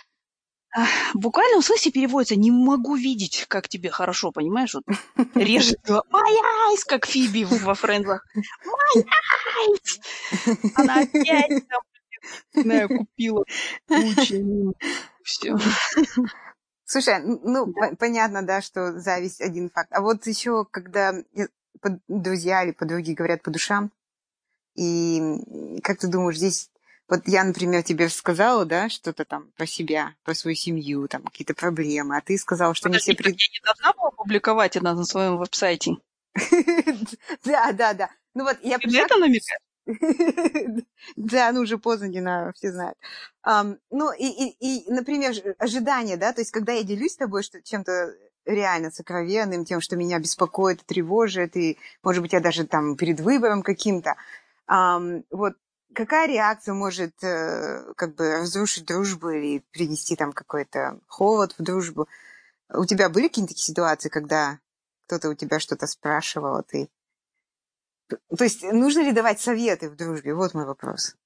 [1.14, 4.75] буквально в смысле переводится «не могу видеть, как тебе хорошо», понимаешь?
[4.75, 4.85] Вот
[5.35, 5.79] режет
[6.11, 8.25] «My eyes», как Фиби во «Friends ах».
[8.64, 10.01] «Майайс!»
[10.75, 11.83] Она опять там,
[12.55, 13.45] не знаю, купила
[13.87, 14.75] кучу.
[15.25, 15.57] Все.
[16.92, 17.92] Слушай, ну, да.
[17.98, 19.88] понятно, да, что зависть один факт.
[19.92, 21.14] А вот еще, когда
[22.07, 23.90] друзья или подруги говорят по душам,
[24.74, 25.38] и
[25.83, 26.70] как ты думаешь, здесь
[27.09, 31.55] вот я, например, тебе сказала, да, что-то там про себя, про свою семью, там какие-то
[31.55, 33.22] проблемы, а ты сказала, что Подожди, не все...
[33.22, 33.40] Пред...
[33.40, 35.92] Я не должна была публиковать это на своем веб-сайте?
[37.46, 38.11] Да, да, да.
[38.35, 38.76] Ну вот я...
[38.76, 39.62] Ты это намекаешь?
[41.16, 42.97] Да, ну уже поздно, знаю, все знают.
[43.90, 44.27] ну и,
[44.61, 48.14] и, например, ожидания, да, то есть когда я делюсь с тобой что, чем-то
[48.45, 53.62] реально сокровенным, тем, что меня беспокоит, тревожит, и, может быть, я даже там перед выбором
[53.62, 54.16] каким-то,
[55.31, 55.55] вот
[55.95, 62.09] какая реакция может э, как бы разрушить дружбу или принести там какой-то холод в дружбу?
[62.73, 64.59] У тебя были какие-то ситуации, когда
[65.07, 66.88] кто-то у тебя что-то спрашивал, а ты...
[68.37, 70.35] То есть нужно ли давать советы в дружбе?
[70.35, 71.16] Вот мой вопрос.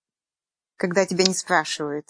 [0.77, 2.07] Когда тебя не спрашивают.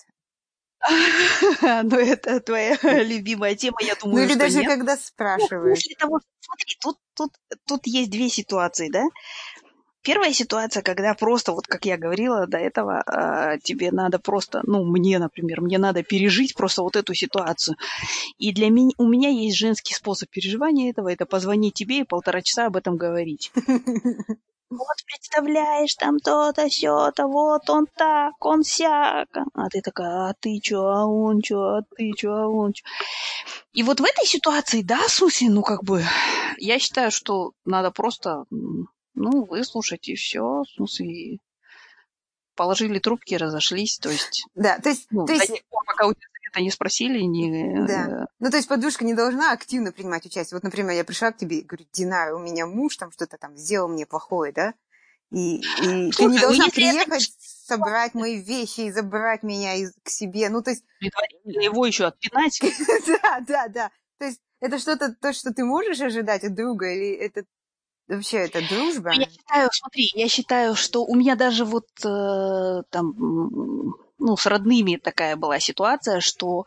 [1.63, 5.79] Ну, это твоя любимая тема, я думаю, Ну, или даже когда ну, спрашивают.
[5.79, 7.33] Смотри, тут, тут,
[7.67, 9.05] тут есть две ситуации, да?
[10.03, 14.85] Первая ситуация, когда просто, вот как я говорила до этого, а, тебе надо просто, ну,
[14.85, 17.77] мне, например, мне надо пережить просто вот эту ситуацию.
[18.39, 22.41] И для меня, у меня есть женский способ переживания этого, это позвонить тебе и полтора
[22.43, 23.51] часа об этом говорить.
[24.71, 29.29] Вот представляешь, там то-то, сё-то, вот он так, он сяк.
[29.55, 32.85] А ты такая, а ты чё, а он чё, а ты чё, а он чё.
[33.75, 36.03] И вот в этой ситуации, да, Суси, ну как бы,
[36.59, 38.45] я считаю, что надо просто
[39.15, 40.65] ну, выслушать и все.
[40.75, 41.39] Смысле,
[42.57, 44.45] положили трубки, разошлись, то есть...
[44.55, 45.07] Да, то есть...
[45.11, 45.63] Ну, то есть...
[45.71, 47.87] Пор, пока у тебя это не спросили, не...
[47.87, 48.23] Да.
[48.23, 50.57] Э, ну, то есть подружка не должна активно принимать участие.
[50.57, 53.57] Вот, например, я пришла к тебе и говорю, Дина, у меня муж там что-то там
[53.57, 54.75] сделал мне плохое, да?
[55.33, 57.35] И, и Слушай, ты не ну, должна ну, приехать, это...
[57.67, 60.49] собрать мои вещи и забрать меня из, к себе.
[60.49, 60.85] Ну, то есть...
[61.45, 62.61] его еще отпинать.
[63.23, 63.91] да, да, да.
[64.19, 67.45] То есть это что-то, то, что ты можешь ожидать от друга, или это
[68.09, 69.11] Вообще, это дружба?
[69.13, 74.97] Я считаю, смотри, я считаю, что у меня даже вот э, там, ну, с родными
[74.97, 76.65] такая была ситуация, что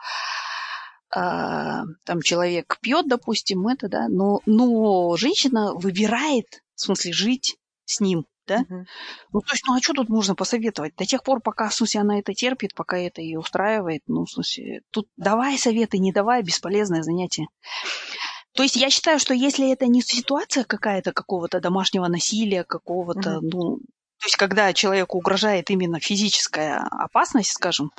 [1.15, 7.99] э, там человек пьет, допустим, это, да, но, но женщина выбирает, в смысле, жить с
[7.99, 8.59] ним, да?
[8.59, 8.85] Uh-huh.
[9.33, 10.95] Ну, то есть, ну, а что тут можно посоветовать?
[10.95, 14.31] До тех пор, пока, в смысле, она это терпит, пока это ее устраивает, ну, в
[14.31, 17.47] смысле, тут давай советы, не давай, бесполезное занятие.
[18.53, 23.49] То есть я считаю, что если это не ситуация какая-то какого-то домашнего насилия, какого-то, mm-hmm.
[23.51, 23.79] ну,
[24.19, 27.91] то есть когда человеку угрожает именно физическая опасность, скажем,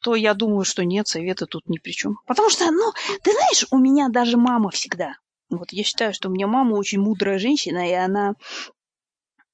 [0.00, 2.18] то я думаю, что нет, советы тут ни при чем.
[2.26, 5.14] Потому что, ну, ты знаешь, у меня даже мама всегда.
[5.48, 8.34] Вот я считаю, что у меня мама очень мудрая женщина, и она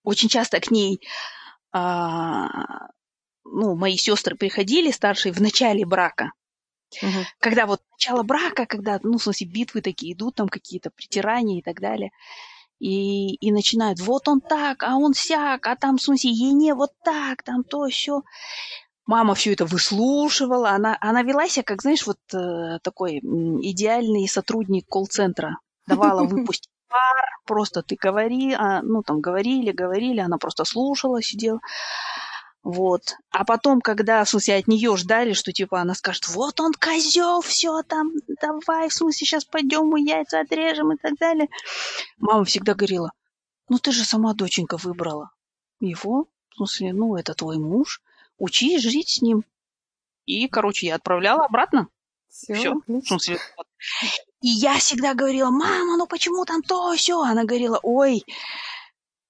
[0.03, 1.01] очень часто к ней,
[1.73, 2.49] а,
[3.45, 6.33] ну, мои сестры приходили старшие в начале брака.
[7.03, 7.25] Угу.
[7.39, 11.63] Когда вот начало брака, когда, ну, в смысле, битвы такие идут, там какие-то притирания и
[11.63, 12.11] так далее.
[12.83, 16.75] И, и начинают, вот он так, а он сяк, а там, в смысле, ей не
[16.75, 18.23] вот так, там то, все.
[19.07, 24.89] Мама все это выслушивала, она, она вела себя, как, знаешь, вот э, такой идеальный сотрудник
[24.89, 25.59] колл-центра.
[25.87, 31.61] Давала выпустить пар, просто ты говори, а, ну, там, говорили, говорили, она просто слушала, сидела.
[32.63, 33.17] Вот.
[33.31, 37.41] А потом, когда, в смысле, от нее ждали, что, типа, она скажет, вот он козел,
[37.41, 41.49] все там, давай, в смысле, сейчас пойдем, мы яйца отрежем и так далее.
[42.19, 43.11] Мама всегда говорила,
[43.69, 45.31] ну, ты же сама, доченька, выбрала
[45.81, 48.01] его, в смысле, ну, это твой муж,
[48.39, 49.45] учись жить с ним.
[50.25, 51.89] И, короче, я отправляла обратно.
[52.29, 52.55] Все.
[52.55, 52.75] Все.
[52.87, 53.67] В смысле, вот.
[54.41, 57.21] И я всегда говорила, мама, ну почему там то, все?
[57.21, 58.25] Она говорила, ой,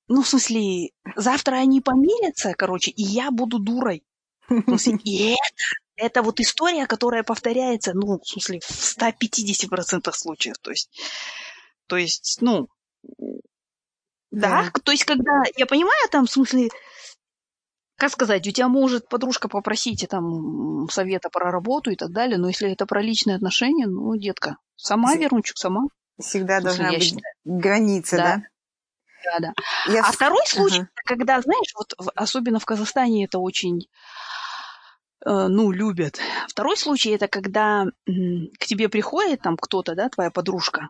[0.08, 4.04] ну, в смысле, завтра они помирятся, короче, и я буду дурой.
[4.48, 5.36] В смысле, и это,
[5.96, 10.56] это вот история, которая повторяется, ну, в смысле, в 150% случаев.
[10.60, 10.90] То есть,
[11.86, 12.68] то есть, ну,
[14.30, 16.70] да, да, то есть, когда, я понимаю, там, в смысле,
[17.96, 22.48] как сказать, у тебя может подружка попросить там совета про работу и так далее, но
[22.48, 25.82] если это про личные отношения, ну, детка, сама, Верунчик, сама.
[26.18, 27.22] Всегда должна быть считаю.
[27.44, 28.36] граница, да?
[28.36, 28.42] да?
[29.24, 29.52] Да, да.
[29.92, 30.02] Я...
[30.02, 31.02] А второй случай, uh-huh.
[31.04, 33.88] когда, знаешь, вот особенно в Казахстане это очень
[35.24, 36.18] э, ну, любят.
[36.48, 40.88] Второй случай это когда к тебе приходит там кто-то, да, твоя подружка,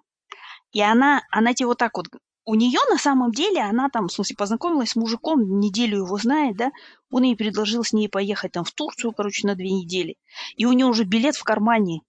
[0.73, 2.07] и она, она тебе вот так вот,
[2.45, 6.57] у нее на самом деле, она там, в смысле, познакомилась с мужиком, неделю его знает,
[6.57, 6.71] да,
[7.11, 10.17] он ей предложил с ней поехать там в Турцию, короче, на две недели,
[10.57, 12.01] и у нее уже билет в кармане,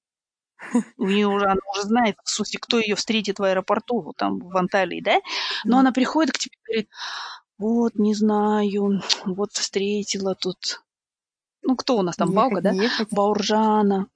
[0.97, 4.39] у нее уже, она уже знает, в смысле, кто ее встретит в аэропорту, вот там
[4.39, 5.19] в Анталии, да?
[5.63, 6.89] Но она приходит к тебе и говорит,
[7.57, 10.81] вот, не знаю, вот встретила тут,
[11.61, 12.73] ну, кто у нас там, Бауга, да?
[13.11, 14.07] Бауржана.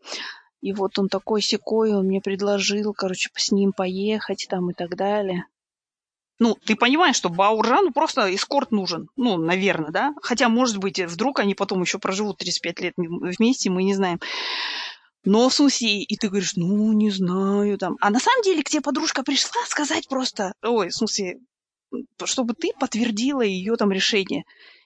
[0.61, 4.95] И вот он такой секой, он мне предложил, короче, с ним поехать там и так
[4.95, 5.45] далее.
[6.39, 9.09] Ну, ты понимаешь, что Бауржану просто эскорт нужен.
[9.15, 10.13] Ну, наверное, да?
[10.21, 14.19] Хотя, может быть, вдруг они потом еще проживут 35 лет вместе, мы не знаем.
[15.29, 17.97] Но смысле, и ты говоришь, ну, не знаю, там.
[17.99, 21.39] А на самом деле к тебе подружка пришла сказать просто, ой, в смысле,
[22.23, 24.45] чтобы ты подтвердила ее там решение.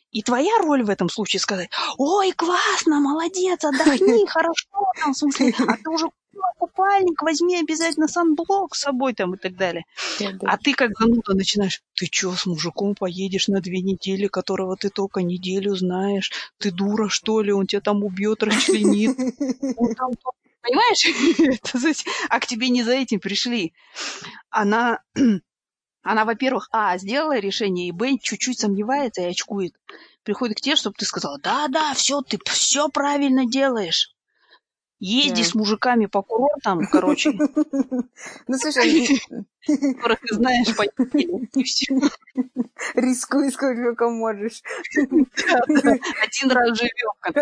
[0.10, 4.68] И твоя роль в этом случае сказать, ой, классно, молодец, отдохни, хорошо,
[5.00, 6.08] там, в смысле, а ты уже
[6.58, 9.86] купальник, возьми обязательно санблок с собой там и так далее.
[10.44, 14.90] А ты как зануда начинаешь, ты что, с мужиком поедешь на две недели, которого ты
[14.90, 16.32] только неделю знаешь?
[16.58, 17.52] Ты дура, что ли?
[17.52, 19.18] Он тебя там убьет, расчленит.
[20.62, 22.06] Понимаешь?
[22.30, 23.74] а к тебе не за этим пришли.
[24.50, 25.02] Она,
[26.04, 29.74] она, во-первых, а, сделала решение, и б, чуть-чуть сомневается и очкует.
[30.24, 34.14] Приходит к тебе, чтобы ты сказала, да-да, все, ты все правильно делаешь.
[35.04, 37.32] Езди с мужиками по курортам, короче.
[37.32, 39.08] Ну, слушай,
[39.96, 40.84] которых ты знаешь по.
[42.94, 44.62] Рискуй сколько можешь.
[44.96, 47.36] Один раз живем, как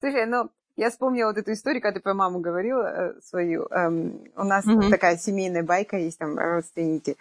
[0.00, 3.66] Слушай, ну, я вспомнила вот эту историю, когда ты про маму говорила э, свою.
[3.70, 7.16] Эм, у нас такая семейная байка есть, там родственники.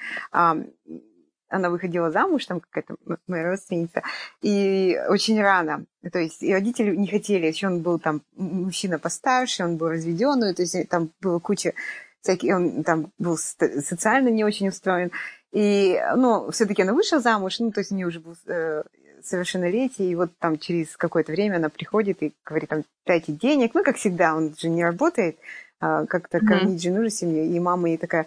[1.54, 2.96] Она выходила замуж, там какая-то
[3.28, 4.02] моя родственница,
[4.42, 5.86] и очень рано.
[6.12, 10.54] То есть и родители не хотели, еще он был там мужчина постарше, он был разведенный,
[10.54, 11.74] то есть там было куча
[12.22, 15.12] всяких, он там был социально не очень устроен.
[15.52, 18.82] И, ну, все-таки она вышла замуж, ну, то есть у нее уже был э,
[19.24, 23.84] совершеннолетие, и вот там через какое-то время она приходит и говорит, там, дайте денег, ну,
[23.84, 25.38] как всегда, он же не работает,
[25.80, 26.48] а, как-то mm-hmm.
[26.48, 28.26] кормить жену же семью, и мама ей такая,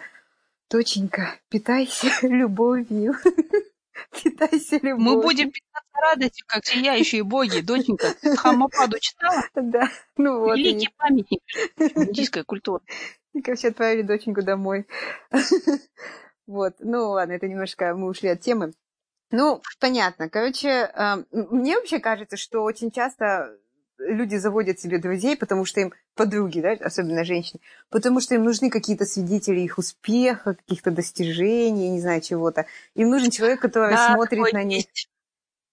[0.69, 3.15] доченька, питайся любовью,
[4.23, 4.97] питайся любовью.
[4.97, 8.15] Мы будем питаться радостью, как сияющие боги, доченька.
[8.37, 9.43] Хамападу читала?
[9.55, 10.57] Да, ну вот.
[10.57, 11.41] Великий памятник
[11.77, 12.83] индийской культуры.
[13.33, 14.87] И, короче, отправили доченьку домой.
[16.47, 18.73] Вот, ну ладно, это немножко мы ушли от темы.
[19.31, 20.29] Ну, понятно.
[20.29, 23.57] Короче, э, мне вообще кажется, что очень часто
[23.99, 28.69] люди заводят себе друзей, потому что им подруги, да, особенно женщины, потому что им нужны
[28.69, 32.65] какие-то свидетели их успеха, каких-то достижений, не знаю, чего-то.
[32.95, 34.85] Им нужен человек, который да, смотрит на них.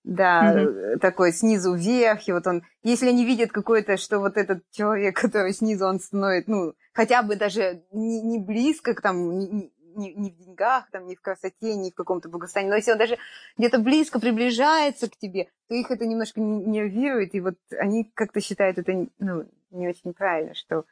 [0.05, 4.63] Да, mm такой снизу вверх, и вот он, если они видят какой-то, что вот этот
[4.71, 9.73] человек, который снизу, он становится, ну, хотя бы даже не, не близко к там, не,
[9.95, 12.99] не, не в деньгах, там, не в красоте, не в каком-то благосостоянии, но если он
[12.99, 13.19] даже
[13.59, 18.79] где-то близко приближается к тебе, то их это немножко нервирует, и вот они как-то считают
[18.79, 20.85] это ну, не очень правильно, что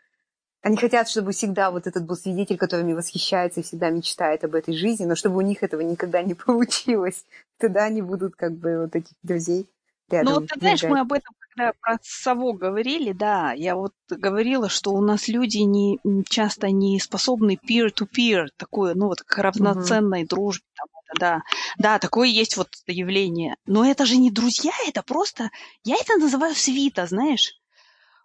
[0.62, 4.74] они хотят, чтобы всегда вот этот был свидетель, которыми восхищается и всегда мечтает об этой
[4.74, 7.26] жизни, но чтобы у них этого никогда не получилось.
[7.58, 9.68] Тогда они будут как бы вот таких друзей
[10.12, 10.32] рядом.
[10.32, 14.68] Ну вот ты знаешь, мы об этом когда про САВО говорили, да, я вот говорила,
[14.68, 15.98] что у нас люди не,
[16.28, 20.28] часто не способны peer-to-peer, такое, ну вот к равноценной mm-hmm.
[20.28, 20.86] дружбе, там,
[21.18, 21.42] да,
[21.78, 23.56] да, такое есть вот явление.
[23.66, 25.50] Но это же не друзья, это просто,
[25.84, 27.52] я это называю свита, знаешь.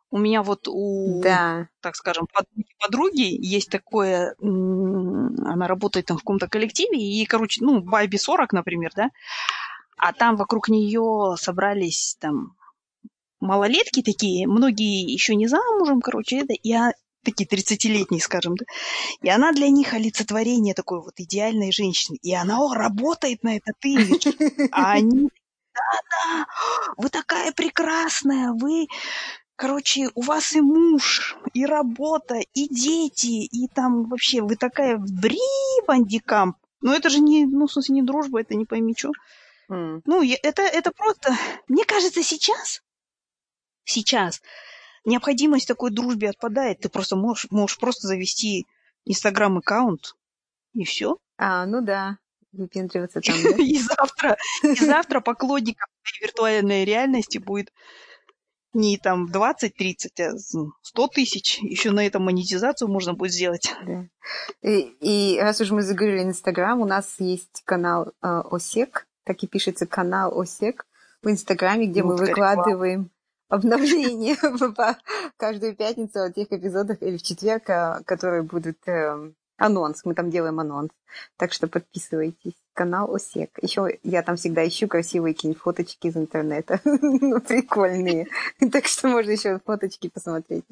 [0.09, 1.67] У меня вот у, да.
[1.81, 7.81] так скажем, подруги, подруги есть такое, она работает там в каком-то коллективе, и, короче, ну,
[7.81, 9.09] Байби 40, например, да,
[9.97, 12.55] а там вокруг нее собрались там
[13.39, 16.91] малолетки такие, многие еще не замужем, короче, это, и а,
[17.23, 18.65] такие 30-летние, скажем, да,
[19.21, 23.75] и она для них олицетворение такой вот идеальной женщины, и она о, работает на этот
[23.83, 24.27] имидж,
[24.71, 25.29] а они,
[25.73, 26.45] да-да,
[26.97, 28.87] вы такая прекрасная, вы,
[29.55, 35.39] короче, у вас и муж, и работа, и дети, и там вообще вы такая бри,
[35.87, 39.11] бандикам, ну это же не, ну, в смысле, не дружба, это не пойми что.
[39.69, 40.01] Mm.
[40.05, 41.35] Ну, это, это просто...
[41.67, 42.81] Мне кажется, сейчас
[43.87, 44.41] сейчас
[45.05, 46.79] необходимость такой дружбе отпадает.
[46.79, 48.65] Ты просто можешь, можешь просто завести
[49.05, 50.15] Инстаграм-аккаунт,
[50.73, 51.17] и все.
[51.37, 52.17] А, ну да,
[52.51, 53.49] выпендриваться там, да?
[53.57, 55.87] И завтра, и завтра поклонников
[56.21, 57.71] виртуальной реальности будет
[58.73, 61.59] не там 20-30, а 100 тысяч.
[61.61, 63.73] Еще на этом монетизацию можно будет сделать.
[63.85, 64.05] Да.
[64.61, 69.47] И, и раз уж мы заговорили Инстаграм, у нас есть канал э, ОСЕК, так и
[69.47, 70.85] пишется канал ОСЕК
[71.21, 73.11] в Инстаграме, где мы выкладываем
[73.49, 74.35] обновление
[74.75, 74.97] по
[75.35, 80.05] каждую пятницу о тех эпизодах или в четверг, а, которые будут э, анонс.
[80.05, 80.91] Мы там делаем анонс.
[81.37, 82.53] Так что подписывайтесь.
[82.73, 83.51] Канал Осек.
[83.61, 86.79] Еще я там всегда ищу красивые какие-нибудь фоточки из интернета.
[86.85, 88.27] ну, прикольные.
[88.71, 90.65] так что можно еще фоточки посмотреть.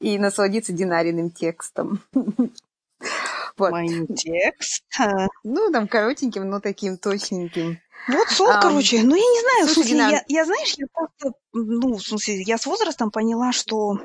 [0.00, 2.00] И насладиться динариным текстом.
[2.12, 3.70] вот.
[3.70, 5.28] Моим текстом?
[5.44, 7.78] Ну, там коротеньким, но таким точненьким.
[8.08, 10.86] Вот сон, а, короче, ну я не знаю, слушай, в смысле, я, я, знаешь, я
[10.92, 13.98] просто, ну, в смысле, я с возрастом поняла, что,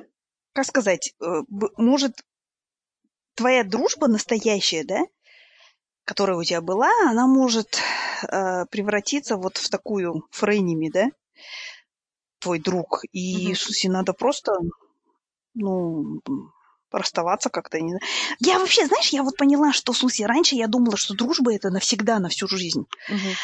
[0.54, 1.42] как сказать, э,
[1.78, 2.22] может,
[3.36, 5.00] твоя дружба настоящая, да,
[6.06, 7.80] которая у тебя была, она может
[8.24, 11.08] э, превратиться вот в такую фрейними, да,
[12.40, 13.02] твой друг.
[13.12, 13.56] И, mm-hmm.
[13.56, 14.54] смысле, надо просто,
[15.54, 16.22] ну,
[16.92, 17.80] расставаться как-то.
[17.82, 18.00] Не...
[18.40, 21.70] Я вообще, знаешь, я вот поняла, что, в смысле, раньше я думала, что дружба это
[21.70, 22.86] навсегда, на всю жизнь.
[23.10, 23.36] Mm-hmm.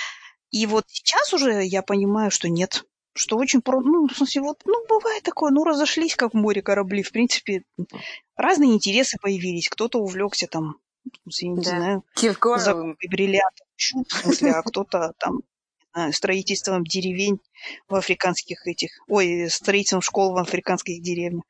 [0.54, 2.86] И вот сейчас уже я понимаю, что нет.
[3.16, 3.82] Что очень про...
[3.82, 7.02] Ну, в смысле, вот, ну, бывает такое, ну, разошлись, как в море корабли.
[7.02, 7.64] В принципе,
[8.36, 9.68] разные интересы появились.
[9.68, 10.78] Кто-то увлекся там,
[11.26, 11.62] я не да.
[11.64, 15.42] знаю, закупкой бриллиантов, в смысле, а кто-то там
[16.12, 17.40] строительством деревень
[17.88, 21.46] в африканских этих, ой, строительством школ в африканских деревнях.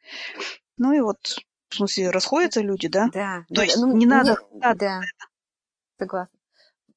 [0.77, 3.09] Ну и вот, в смысле, расходятся люди, да?
[3.13, 3.45] Да.
[3.49, 4.37] То да, есть ну, не надо...
[4.53, 5.01] Не, да,
[5.99, 6.39] согласна.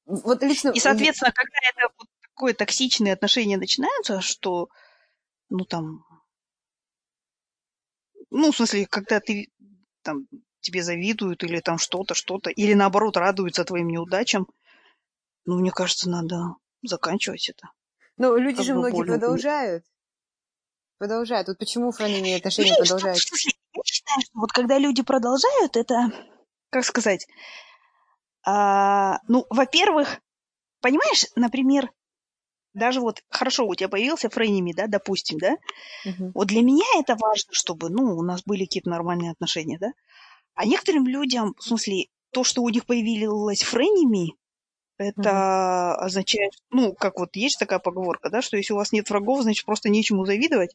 [0.07, 0.69] Вот лично...
[0.69, 4.69] И, соответственно, когда это вот такое токсичные отношения начинаются, что,
[5.49, 6.05] ну, там,
[8.29, 9.49] ну, в смысле, когда ты
[10.01, 10.27] там
[10.61, 14.47] тебе завидуют или там что-то, что-то, или наоборот радуются твоим неудачам,
[15.45, 17.69] ну, мне кажется, надо заканчивать это.
[18.15, 19.13] Ну, люди как же многие больно.
[19.13, 19.83] продолжают.
[20.97, 21.49] Продолжают.
[21.49, 23.17] Вот почему хранение отношений Видишь, продолжает?
[23.17, 26.11] я считаю, что вот когда люди продолжают, это,
[26.69, 27.27] как сказать,
[28.49, 30.21] а, ну, во-первых,
[30.79, 31.91] понимаешь, например,
[32.73, 35.57] даже вот хорошо, у тебя появился фрейними, да, допустим, да,
[36.05, 36.31] угу.
[36.33, 39.91] вот для меня это важно, чтобы, ну, у нас были какие-то нормальные отношения, да,
[40.55, 44.33] а некоторым людям, в смысле, то, что у них появилось фрейними,
[44.97, 45.29] это
[45.97, 46.05] угу.
[46.05, 49.65] означает, ну, как вот есть такая поговорка, да, что если у вас нет врагов, значит,
[49.65, 50.73] просто нечему завидовать.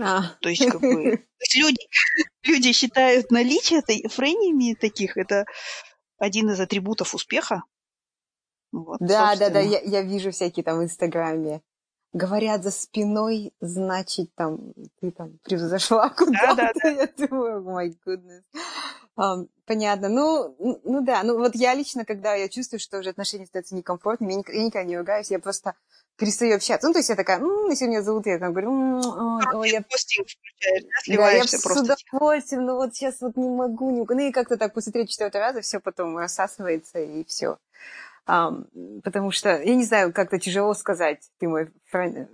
[0.00, 0.34] А.
[0.40, 1.24] То есть, как бы,
[1.54, 1.88] люди,
[2.42, 5.44] люди считают наличие этой фрейними таких, это
[6.18, 7.62] один из атрибутов успеха.
[8.72, 11.62] Вот, да, да, да, я, я вижу всякие там в Инстаграме.
[12.12, 16.56] Говорят за спиной, значит, там, ты там превзошла куда-то.
[16.56, 16.88] Да, да, да.
[16.88, 18.42] Я думаю, мой oh goodness.
[19.66, 20.08] Понятно.
[20.08, 24.32] Ну, ну да, ну вот я лично, когда я чувствую, что уже отношения становятся некомфортными,
[24.32, 25.74] я, никогда не ругаюсь, я просто
[26.16, 26.86] перестаю общаться.
[26.86, 27.40] Ну, то есть я такая,
[27.70, 29.82] если меня зовут, я там говорю, м-м, о, я...
[31.06, 31.64] да, я с
[32.12, 34.14] удовольствием, но вот сейчас вот не могу, не могу.
[34.14, 37.58] Ну и как-то так после третьего-четвертого раза все потом рассасывается и все.
[38.26, 42.26] Потому что, я не знаю, как-то тяжело сказать, ты мой friend,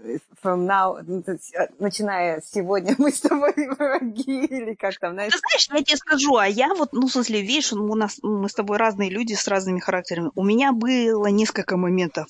[0.43, 5.33] from now, ну, а, начиная с сегодня мы с тобой враги, или как там, знаешь.
[5.33, 8.49] Ты знаешь, я тебе скажу, а я вот, ну, в смысле, видишь, у нас, мы
[8.49, 10.31] с тобой разные люди с разными характерами.
[10.37, 12.29] У меня было несколько моментов,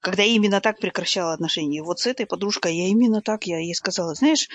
[0.00, 1.82] когда я именно так прекращала отношения.
[1.82, 4.48] Вот с этой подружкой я именно так, я ей сказала, знаешь,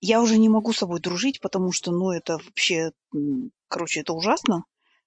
[0.00, 2.92] я уже не могу с тобой дружить, потому что, ну, это вообще,
[3.68, 4.64] короче, это ужасно.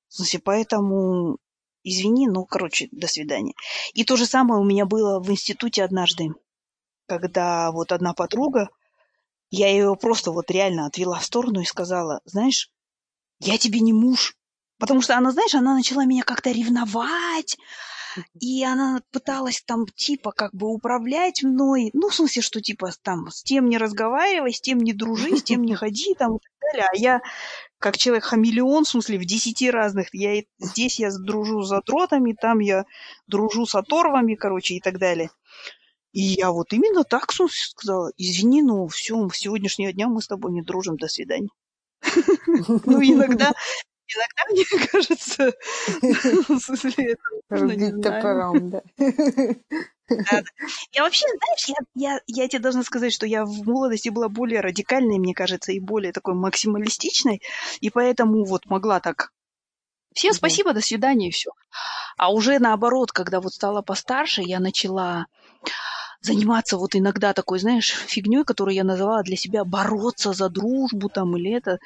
[0.10, 1.38] В поэтому
[1.84, 3.54] извини, ну, короче, до свидания.
[3.94, 6.30] И то же самое у меня было в институте однажды,
[7.08, 8.70] когда вот одна подруга,
[9.50, 12.70] я ее просто вот реально отвела в сторону и сказала, знаешь,
[13.40, 14.36] я тебе не муж.
[14.80, 17.58] Потому что она, знаешь, она начала меня как-то ревновать,
[18.40, 23.30] и она пыталась там типа как бы управлять мной, ну, в смысле, что типа там
[23.30, 26.52] с тем не разговаривай, с тем не дружи, с тем не ходи, там и так
[26.62, 26.88] далее.
[26.92, 27.22] А я
[27.80, 30.08] как человек-хамелеон, в смысле, в десяти разных.
[30.14, 32.86] Я здесь я дружу с задротами, там я
[33.28, 35.30] дружу с оторвами, короче, и так далее.
[36.12, 40.52] И я вот именно так сказала, извини, но все, с сегодняшнего дня мы с тобой
[40.52, 41.50] не дружим, до свидания.
[42.86, 43.54] Ну, иногда,
[44.08, 45.54] иногда, мне кажется,
[46.02, 48.82] в смысле, это Рубить топором, да.
[50.94, 54.62] Я вообще, знаешь, я, я, я тебе должна сказать, что я в молодости была более
[54.62, 57.42] радикальной, мне кажется, и более такой максималистичной,
[57.82, 59.32] и поэтому вот могла так
[60.14, 61.52] Всем спасибо, до свидания, и все.
[62.18, 65.28] А уже наоборот, когда вот стала постарше, я начала
[66.22, 71.38] заниматься вот иногда такой, знаешь, фигней, которую я называла для себя бороться за дружбу там
[71.38, 71.78] или это.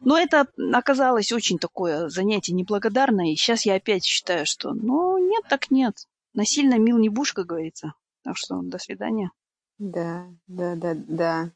[0.00, 3.32] Но это оказалось очень такое занятие неблагодарное.
[3.32, 5.94] И сейчас я опять считаю, что ну нет, так нет.
[6.36, 7.94] Насильно мил не будешь, как говорится.
[8.22, 9.30] Так что до свидания.
[9.78, 11.52] Да, да, да, да.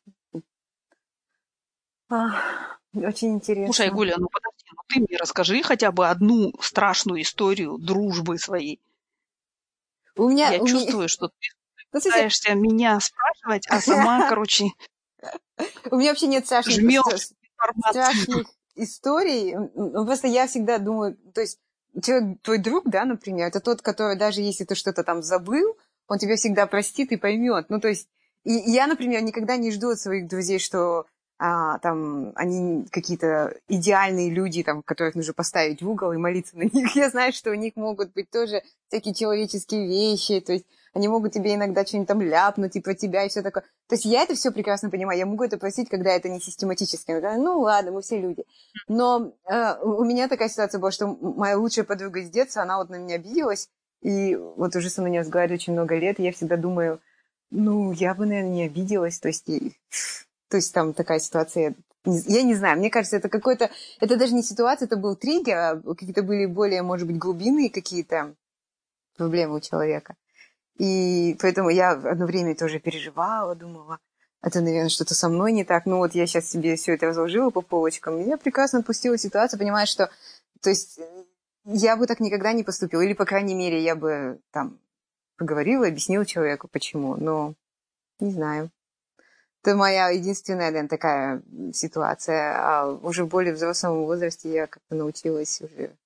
[2.09, 3.72] А, очень интересно.
[3.72, 8.81] Слушай, Гуля, ну подожди, ну ты мне расскажи хотя бы одну страшную историю дружбы своей.
[10.16, 11.09] У меня, я у чувствую, меня...
[11.09, 11.35] что ты
[11.93, 14.70] ну, пытаешься меня спрашивать, а сама, короче...
[15.91, 17.05] У меня вообще нет страшных,
[17.91, 19.55] страшных историй.
[20.05, 21.61] Просто я всегда думаю, то есть
[22.43, 25.76] твой друг, да, например, это тот, который даже если ты что-то там забыл,
[26.09, 27.66] он тебя всегда простит и поймет.
[27.68, 28.09] Ну, то есть,
[28.45, 31.07] и я, например, никогда не жду от своих друзей, что
[31.43, 36.62] а, там они какие-то идеальные люди, там, которых нужно поставить в угол и молиться на
[36.72, 36.95] них.
[36.95, 41.32] Я знаю, что у них могут быть тоже всякие человеческие вещи, то есть они могут
[41.32, 43.62] тебе иногда что-нибудь там ляпнуть, типа тебя и все такое.
[43.88, 45.18] То есть я это все прекрасно понимаю.
[45.18, 47.07] Я могу это просить, когда это не систематически.
[47.07, 48.45] Когда, ну ладно, мы все люди.
[48.86, 52.91] Но э, у меня такая ситуация была, что моя лучшая подруга из детства, она вот
[52.91, 53.70] на меня обиделась.
[54.03, 57.01] И вот уже со мной не разговариваю очень много лет, и я всегда думаю,
[57.51, 59.18] ну, я бы, наверное, не обиделась.
[59.20, 59.72] То есть, и,
[60.51, 61.74] то есть там такая ситуация,
[62.05, 63.70] я не знаю, мне кажется, это какой-то,
[64.01, 68.34] это даже не ситуация, это был триггер, а какие-то были более, может быть, глубинные какие-то
[69.16, 70.16] проблемы у человека.
[70.78, 74.01] И поэтому я одно время тоже переживала, думала,
[74.42, 75.84] это, наверное, что-то со мной не так.
[75.84, 78.18] Ну вот я сейчас себе все это разложила по полочкам.
[78.18, 80.11] И я прекрасно отпустила ситуацию, понимая, что...
[80.62, 80.98] То есть
[81.66, 83.03] я бы так никогда не поступила.
[83.03, 84.80] Или, по крайней мере, я бы там
[85.36, 87.16] поговорила, объяснила человеку, почему.
[87.16, 87.55] Но
[88.18, 88.70] не знаю.
[89.62, 91.42] Это моя единственная, наверное, такая
[91.72, 92.54] ситуация.
[92.56, 95.96] А уже в более взрослом возрасте я как-то научилась уже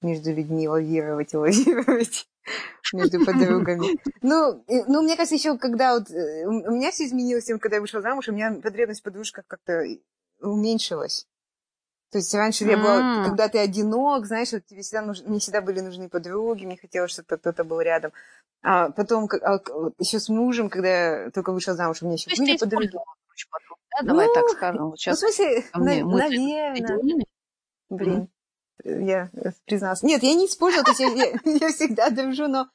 [0.00, 2.28] между людьми лавировать и лавировать
[2.92, 3.98] между подругами.
[4.22, 6.10] Ну, ну, мне кажется, еще когда вот...
[6.10, 9.84] Э, у меня все изменилось, когда я вышла замуж, у меня потребность в подружках как-то
[10.40, 11.26] уменьшилась.
[12.14, 15.60] То есть раньше я была, когда ты одинок, знаешь, вот тебе всегда нужны, мне всегда
[15.60, 18.12] были нужны подруги, мне хотелось, чтобы кто-то был рядом.
[18.62, 19.58] А потом, а,
[19.98, 20.88] еще с мужем, когда
[21.24, 22.92] я только вышла замуж, у меня еще были подруги.
[22.92, 24.06] Да?
[24.06, 24.90] Давай ну, так скажем.
[24.90, 27.26] Вот сейчас ну, в смысле, на, наверное.
[27.90, 28.28] Блин
[28.84, 29.30] я
[29.66, 30.02] призналась.
[30.02, 32.68] Нет, я не использовала, то есть я, я, я всегда дружу, но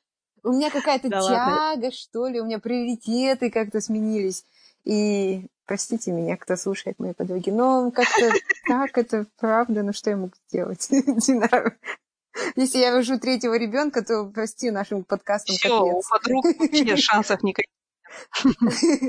[0.44, 1.92] у меня какая-то да тяга, ладно.
[1.92, 4.46] что ли, у меня приоритеты как-то сменились.
[4.86, 8.32] И простите меня, кто слушает мои подруги, но как-то
[8.68, 10.82] так это правда, ну что я могу сделать?
[10.90, 11.78] Знаю.
[12.56, 17.72] Если я рожу третьего ребенка, то прости нашим подкастам Все, у подруг вообще шансов никаких.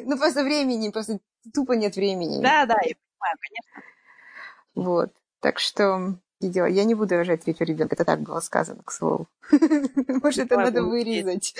[0.05, 1.21] Ну, просто времени, просто
[1.55, 2.43] тупо нет времени.
[2.43, 3.83] Да, да, я понимаю, конечно.
[4.75, 5.13] Вот.
[5.41, 6.67] Так что видео.
[6.67, 7.95] Я не буду рожать третьего ребенка.
[7.95, 9.29] Это так было сказано, к слову.
[9.51, 11.55] Может, это надо вырезать.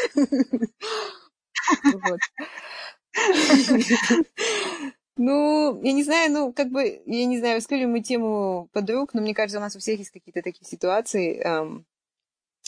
[5.23, 9.21] Ну, я не знаю, ну, как бы, я не знаю, раскрыли мы тему подруг, но
[9.21, 11.45] мне кажется, у нас у всех есть какие-то такие ситуации.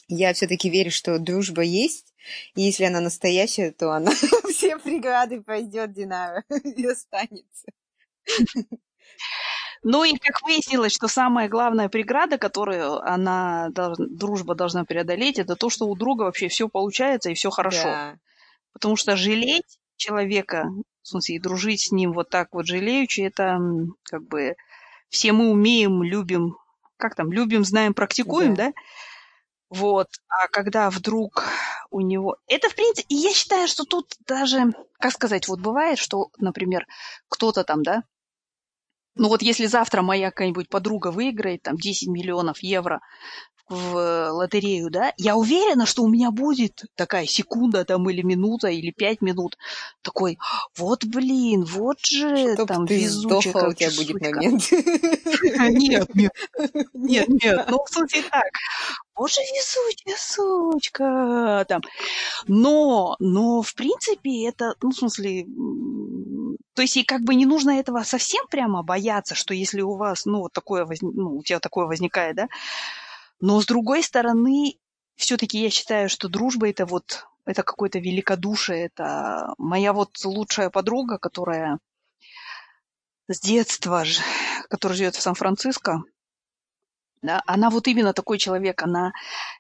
[0.09, 2.13] Я все-таки верю, что дружба есть,
[2.55, 4.11] и если она настоящая, то она
[4.51, 7.69] все преграды пройдет Динара и останется.
[9.83, 15.71] Ну и как выяснилось, что самая главная преграда, которую она дружба должна преодолеть, это то,
[15.71, 17.85] что у друга вообще все получается и все хорошо.
[17.85, 18.19] Да.
[18.75, 20.67] Потому что жалеть человека,
[21.03, 23.59] в смысле, и дружить с ним вот так вот жалеючи, это
[24.05, 24.57] как бы
[25.09, 26.57] все мы умеем, любим,
[26.97, 28.69] как там, любим, знаем, практикуем, да?
[28.69, 28.73] да?
[29.69, 30.09] Вот.
[30.29, 31.45] А когда вдруг
[31.91, 32.37] у него...
[32.47, 36.87] Это, в принципе, я считаю, что тут даже, как сказать, вот бывает, что, например,
[37.29, 38.03] кто-то там, да,
[39.15, 43.01] ну вот если завтра моя какая-нибудь подруга выиграет там 10 миллионов евро
[43.69, 48.91] в лотерею, да, я уверена, что у меня будет такая секунда там или минута или
[48.91, 49.57] пять минут
[50.03, 50.39] такой,
[50.77, 54.63] вот блин, вот же Чтоб там ты везучая, сдохла, у тебя будет момент.
[55.83, 56.33] Нет, нет,
[56.93, 58.51] нет, нет, ну в смысле так,
[59.15, 61.83] боже, везучая сучка, там.
[62.47, 65.47] Но, но в принципе это, ну в смысле,
[66.75, 70.25] то есть и как бы не нужно этого совсем прямо бояться, что если у вас,
[70.27, 72.49] ну вот такое, ну у тебя такое возникает, да,
[73.43, 74.79] но с другой стороны,
[75.17, 78.87] все-таки я считаю, что дружба это вот это какое-то великодушие.
[78.87, 81.79] Это моя вот лучшая подруга, которая
[83.29, 84.05] с детства,
[84.69, 86.03] которая живет в Сан-Франциско,
[87.23, 89.13] да, она вот именно такой человек, она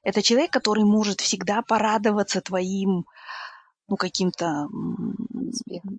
[0.03, 3.07] это человек, который может всегда порадоваться твоим
[3.89, 4.69] ну, каким-то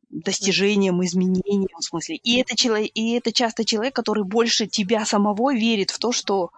[0.10, 2.18] достижением, изменением, в смысле.
[2.18, 6.52] И это, человек, и это часто человек, который больше тебя самого верит в то, что,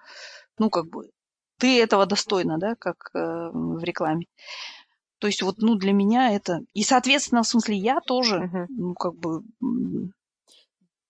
[0.57, 1.09] ну, как бы,
[1.57, 4.27] ты этого достойна, да, как э, в рекламе.
[5.19, 6.61] То есть вот, ну, для меня это...
[6.73, 9.41] И, соответственно, в смысле, я тоже, ну, как бы...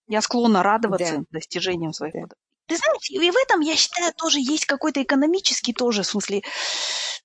[0.07, 1.23] Я склонна радоваться да.
[1.31, 2.13] достижениям своих.
[2.13, 2.35] Да.
[2.67, 6.43] Ты знаешь, и в этом, я считаю, тоже есть какой-то экономический тоже, в смысле,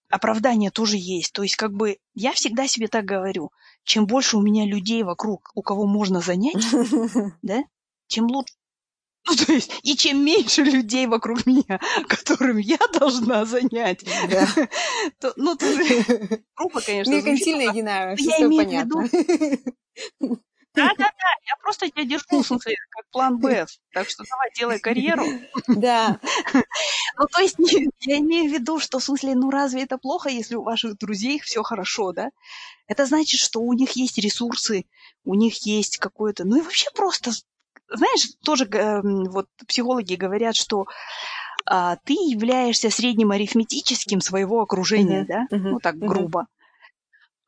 [0.09, 1.33] оправдание тоже есть.
[1.33, 3.51] То есть, как бы, я всегда себе так говорю,
[3.85, 6.63] чем больше у меня людей вокруг, у кого можно занять,
[7.43, 7.63] да,
[8.07, 8.55] тем лучше
[9.27, 14.47] ну, то есть, и чем меньше людей вокруг меня, которым я должна занять, да.
[15.21, 15.67] то, ну, то,
[16.57, 17.13] грубо, конечно.
[17.13, 19.03] Меркантильная Динара, я имею понятно.
[19.03, 20.43] в виду...
[20.73, 23.67] Да-да-да, я просто тебя держу, в смысле, как план Б.
[23.93, 25.25] Так что давай, делай карьеру.
[25.67, 26.21] Да.
[26.55, 27.57] Ну, то есть,
[28.07, 31.41] я имею в виду, что, в смысле, ну, разве это плохо, если у ваших друзей
[31.41, 32.31] все хорошо, да?
[32.87, 34.85] Это значит, что у них есть ресурсы,
[35.25, 36.45] у них есть какое-то...
[36.45, 37.33] Ну, и вообще просто
[37.93, 38.69] знаешь, тоже
[39.03, 40.87] вот психологи говорят, что
[41.67, 46.47] а, ты являешься средним арифметическим своего окружения, uh-huh, да, uh-huh, ну так грубо.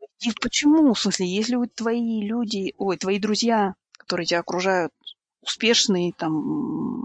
[0.01, 0.07] Uh-huh.
[0.21, 4.93] И почему, в смысле, если у твои люди, ой, твои друзья, которые тебя окружают,
[5.43, 7.05] успешные, там,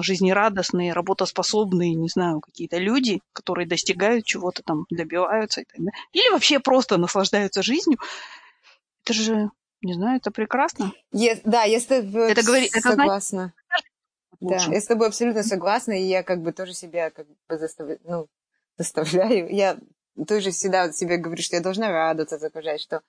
[0.00, 6.30] жизнерадостные, работоспособные, не знаю, какие-то люди, которые достигают чего-то там, добиваются и так далее, или
[6.30, 7.98] вообще просто наслаждаются жизнью,
[9.04, 9.50] это же
[9.82, 10.92] не знаю, это прекрасно.
[11.12, 13.52] Я, да, я с тобой это говорит, согласна.
[13.70, 13.86] Это
[14.40, 18.00] да, я с тобой абсолютно согласна, и я как бы тоже себя как бы заставляю,
[18.04, 18.28] ну,
[18.76, 19.48] заставляю.
[19.50, 19.78] Я
[20.26, 23.02] тоже всегда себе говорю, что я должна радоваться, окружать, что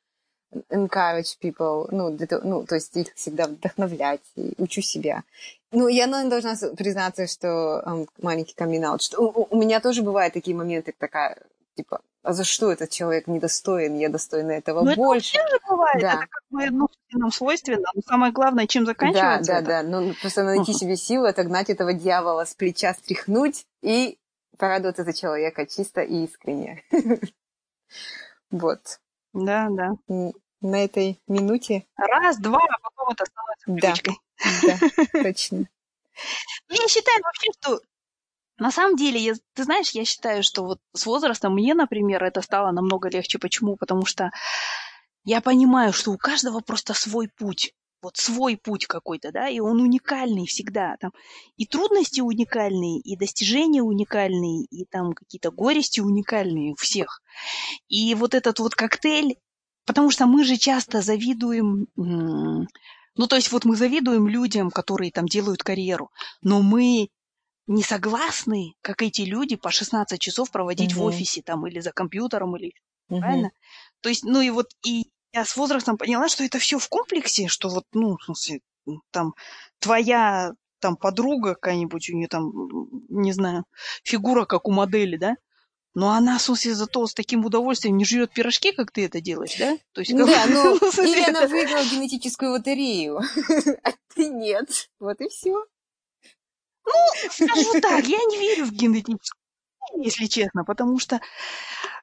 [0.70, 5.24] encourage people, ну, это, ну, то есть их всегда вдохновлять, и учу себя.
[5.72, 10.34] Ну, я ну, должна признаться, что um, маленький камин что у, у меня тоже бывают
[10.34, 11.38] такие моменты, такая,
[11.76, 15.38] типа, а за что этот человек недостоин, я достойна этого ну, больше.
[15.38, 16.14] Это же бывает, да.
[16.16, 19.90] это как бы ну, нам свойственно, но самое главное, чем заканчивается Да, да, это?
[19.90, 24.20] да, ну просто найти себе силу, отогнать этого дьявола с плеча, стряхнуть и
[24.58, 26.84] порадоваться за человека чисто и искренне.
[28.50, 29.00] Вот.
[29.34, 29.92] Да, да.
[30.62, 31.86] На этой минуте.
[31.98, 34.16] Раз, два, а потом это становится привычкой.
[35.14, 35.58] Да, точно.
[35.60, 37.82] Ну, я считаю вообще, что
[38.60, 42.42] на самом деле, я, ты знаешь, я считаю, что вот с возрастом мне, например, это
[42.42, 43.40] стало намного легче.
[43.40, 43.76] Почему?
[43.76, 44.32] Потому что
[45.24, 47.74] я понимаю, что у каждого просто свой путь.
[48.02, 50.98] Вот свой путь какой-то, да, и он уникальный всегда.
[51.00, 51.12] Там
[51.56, 57.22] и трудности уникальные, и достижения уникальные, и там какие-то горести уникальные у всех.
[57.88, 59.38] И вот этот вот коктейль,
[59.86, 65.26] потому что мы же часто завидуем, ну, то есть вот мы завидуем людям, которые там
[65.26, 66.12] делают карьеру,
[66.44, 67.10] но мы
[67.68, 71.02] не согласны, как эти люди, по 16 часов проводить угу.
[71.02, 72.74] в офисе там или за компьютером, или
[73.10, 73.20] угу.
[73.20, 73.52] правильно?
[74.02, 77.48] То есть, ну и вот и я с возрастом поняла, что это все в комплексе,
[77.48, 78.62] что вот, ну, в смысле,
[79.12, 79.34] там
[79.80, 82.52] твоя там подруга какая-нибудь, у нее там,
[83.10, 83.66] не знаю,
[84.04, 85.36] фигура как у модели, да?
[85.94, 89.56] Но она, в смысле, зато с таким удовольствием не жрет пирожки, как ты это делаешь,
[89.58, 89.78] да?
[89.94, 90.28] То есть, как...
[90.28, 93.18] Да, ну, или она выиграла генетическую лотерею,
[93.84, 94.90] а ты нет.
[95.00, 95.66] Вот и все.
[96.88, 99.42] Ну, скажу так, я не верю в генетическую,
[99.98, 101.20] если честно, потому что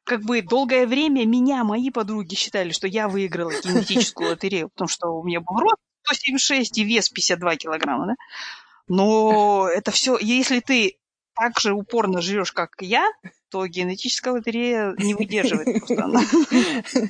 [0.05, 5.09] как бы долгое время меня мои подруги считали, что я выиграла генетическую лотерею, потому что
[5.09, 8.15] у меня был рост 176 и вес 52 килограмма, да?
[8.87, 10.99] Но это все, если ты
[11.35, 13.11] так же упорно живешь, как я,
[13.51, 16.21] то генетическая лотерея не выдерживает просто.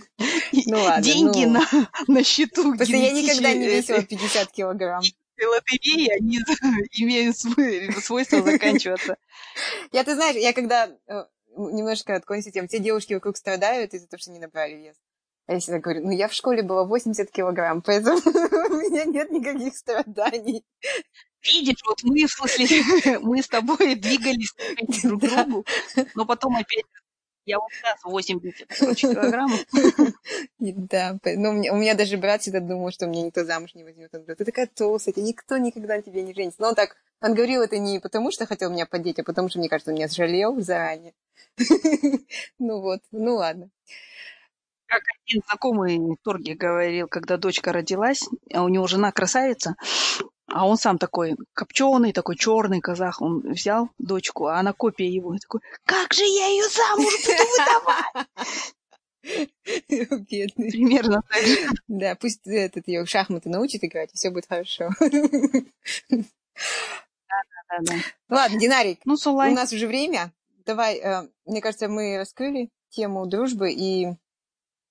[0.67, 1.03] Ну.
[1.03, 1.61] Деньги ну.
[2.07, 5.03] на, счету Просто я никогда не весила 50 килограмм.
[5.37, 6.39] Этой лотереи, они
[6.99, 9.17] имеют свой- свойство заканчиваться.
[9.93, 11.25] Я, ты знаешь, я когда э,
[11.57, 14.97] немножко отклонюсь от темы, все девушки вокруг страдают из-за того, что не набрали вес.
[15.47, 19.31] А я всегда говорю, ну я в школе была 80 килограмм, поэтому у меня нет
[19.31, 20.65] никаких страданий.
[21.43, 24.55] Видишь, вот мы, в смысле, мы с тобой двигались
[25.03, 25.67] друг к другу,
[26.15, 26.85] но потом опять
[27.47, 29.61] я вот сейчас 80 короче, килограммов.
[30.59, 34.11] Да, по- ну, у меня, даже брат всегда думал, что меня никто замуж не возьмет.
[34.15, 36.61] Он говорит, ты такая толстая, никто никогда тебе не женится.
[36.63, 39.59] Но он так, он говорил это не потому, что хотел меня поддеть, а потому что,
[39.59, 41.15] мне кажется, он меня жалел заранее.
[42.59, 43.71] Ну вот, ну ладно.
[44.87, 48.23] Как один знакомый в торге говорил, когда дочка родилась,
[48.53, 49.77] а у него жена красавица,
[50.47, 53.23] а он сам такой копченый, такой черный казах.
[53.23, 55.35] Он взял дочку, а она копия его.
[55.35, 58.75] И такой, как же я ее замуж буду выдавать?
[60.29, 60.71] Бедный.
[60.71, 61.57] Примерно так же.
[61.89, 64.91] Да, пусть этот ее в шахматы научит играть, и все будет хорошо.
[68.29, 70.31] Ладно, Динарик, Ну, у Сулай, нас уже время.
[70.67, 74.15] Давай, э, мне кажется, мы раскрыли тему дружбы и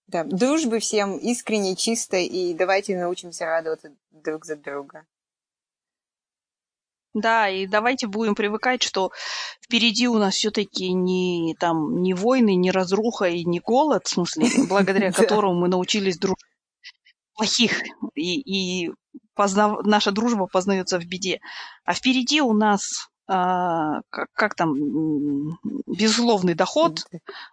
[0.08, 5.06] да, дружбы всем искренней, чистой, и давайте научимся радоваться друг за друга.
[7.14, 9.12] Да, и давайте будем привыкать, что
[9.62, 14.48] впереди у нас все-таки не там не войны, не разруха и не голод, в смысле,
[14.70, 15.22] благодаря Да.
[15.22, 16.38] которому мы научились дружить
[17.36, 17.82] плохих,
[18.16, 18.92] и, и
[19.36, 21.40] познав- наша дружба познается в беде.
[21.84, 24.76] А впереди у нас а, как, как там
[25.88, 27.00] безусловный доход,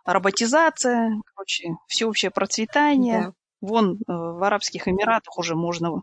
[0.05, 3.27] роботизация, короче, всеобщее процветание.
[3.27, 3.33] Да.
[3.61, 6.03] Вон э, в Арабских Эмиратах уже можно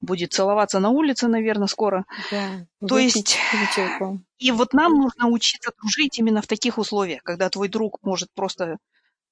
[0.00, 2.04] будет целоваться на улице, наверное, скоро.
[2.30, 2.66] Да.
[2.86, 4.24] То есть вечерком.
[4.38, 8.78] и вот нам нужно учиться дружить именно в таких условиях, когда твой друг может просто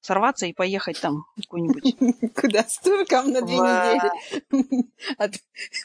[0.00, 2.62] сорваться и поехать там в какую-нибудь Куда?
[2.62, 4.84] С турком на две недели.
[5.18, 5.40] От-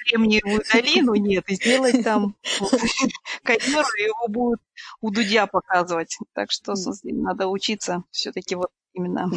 [0.05, 2.35] Кремниевую долину, нет, и сделать там
[3.43, 4.61] карьеру, и его будут
[5.01, 6.17] у Дудя показывать.
[6.33, 6.73] Так что,
[7.03, 9.29] надо учиться все-таки вот именно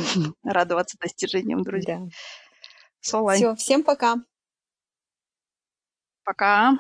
[0.45, 1.99] радоваться достижениям друзей.
[3.39, 4.17] Все, всем пока.
[6.27, 6.77] Пока.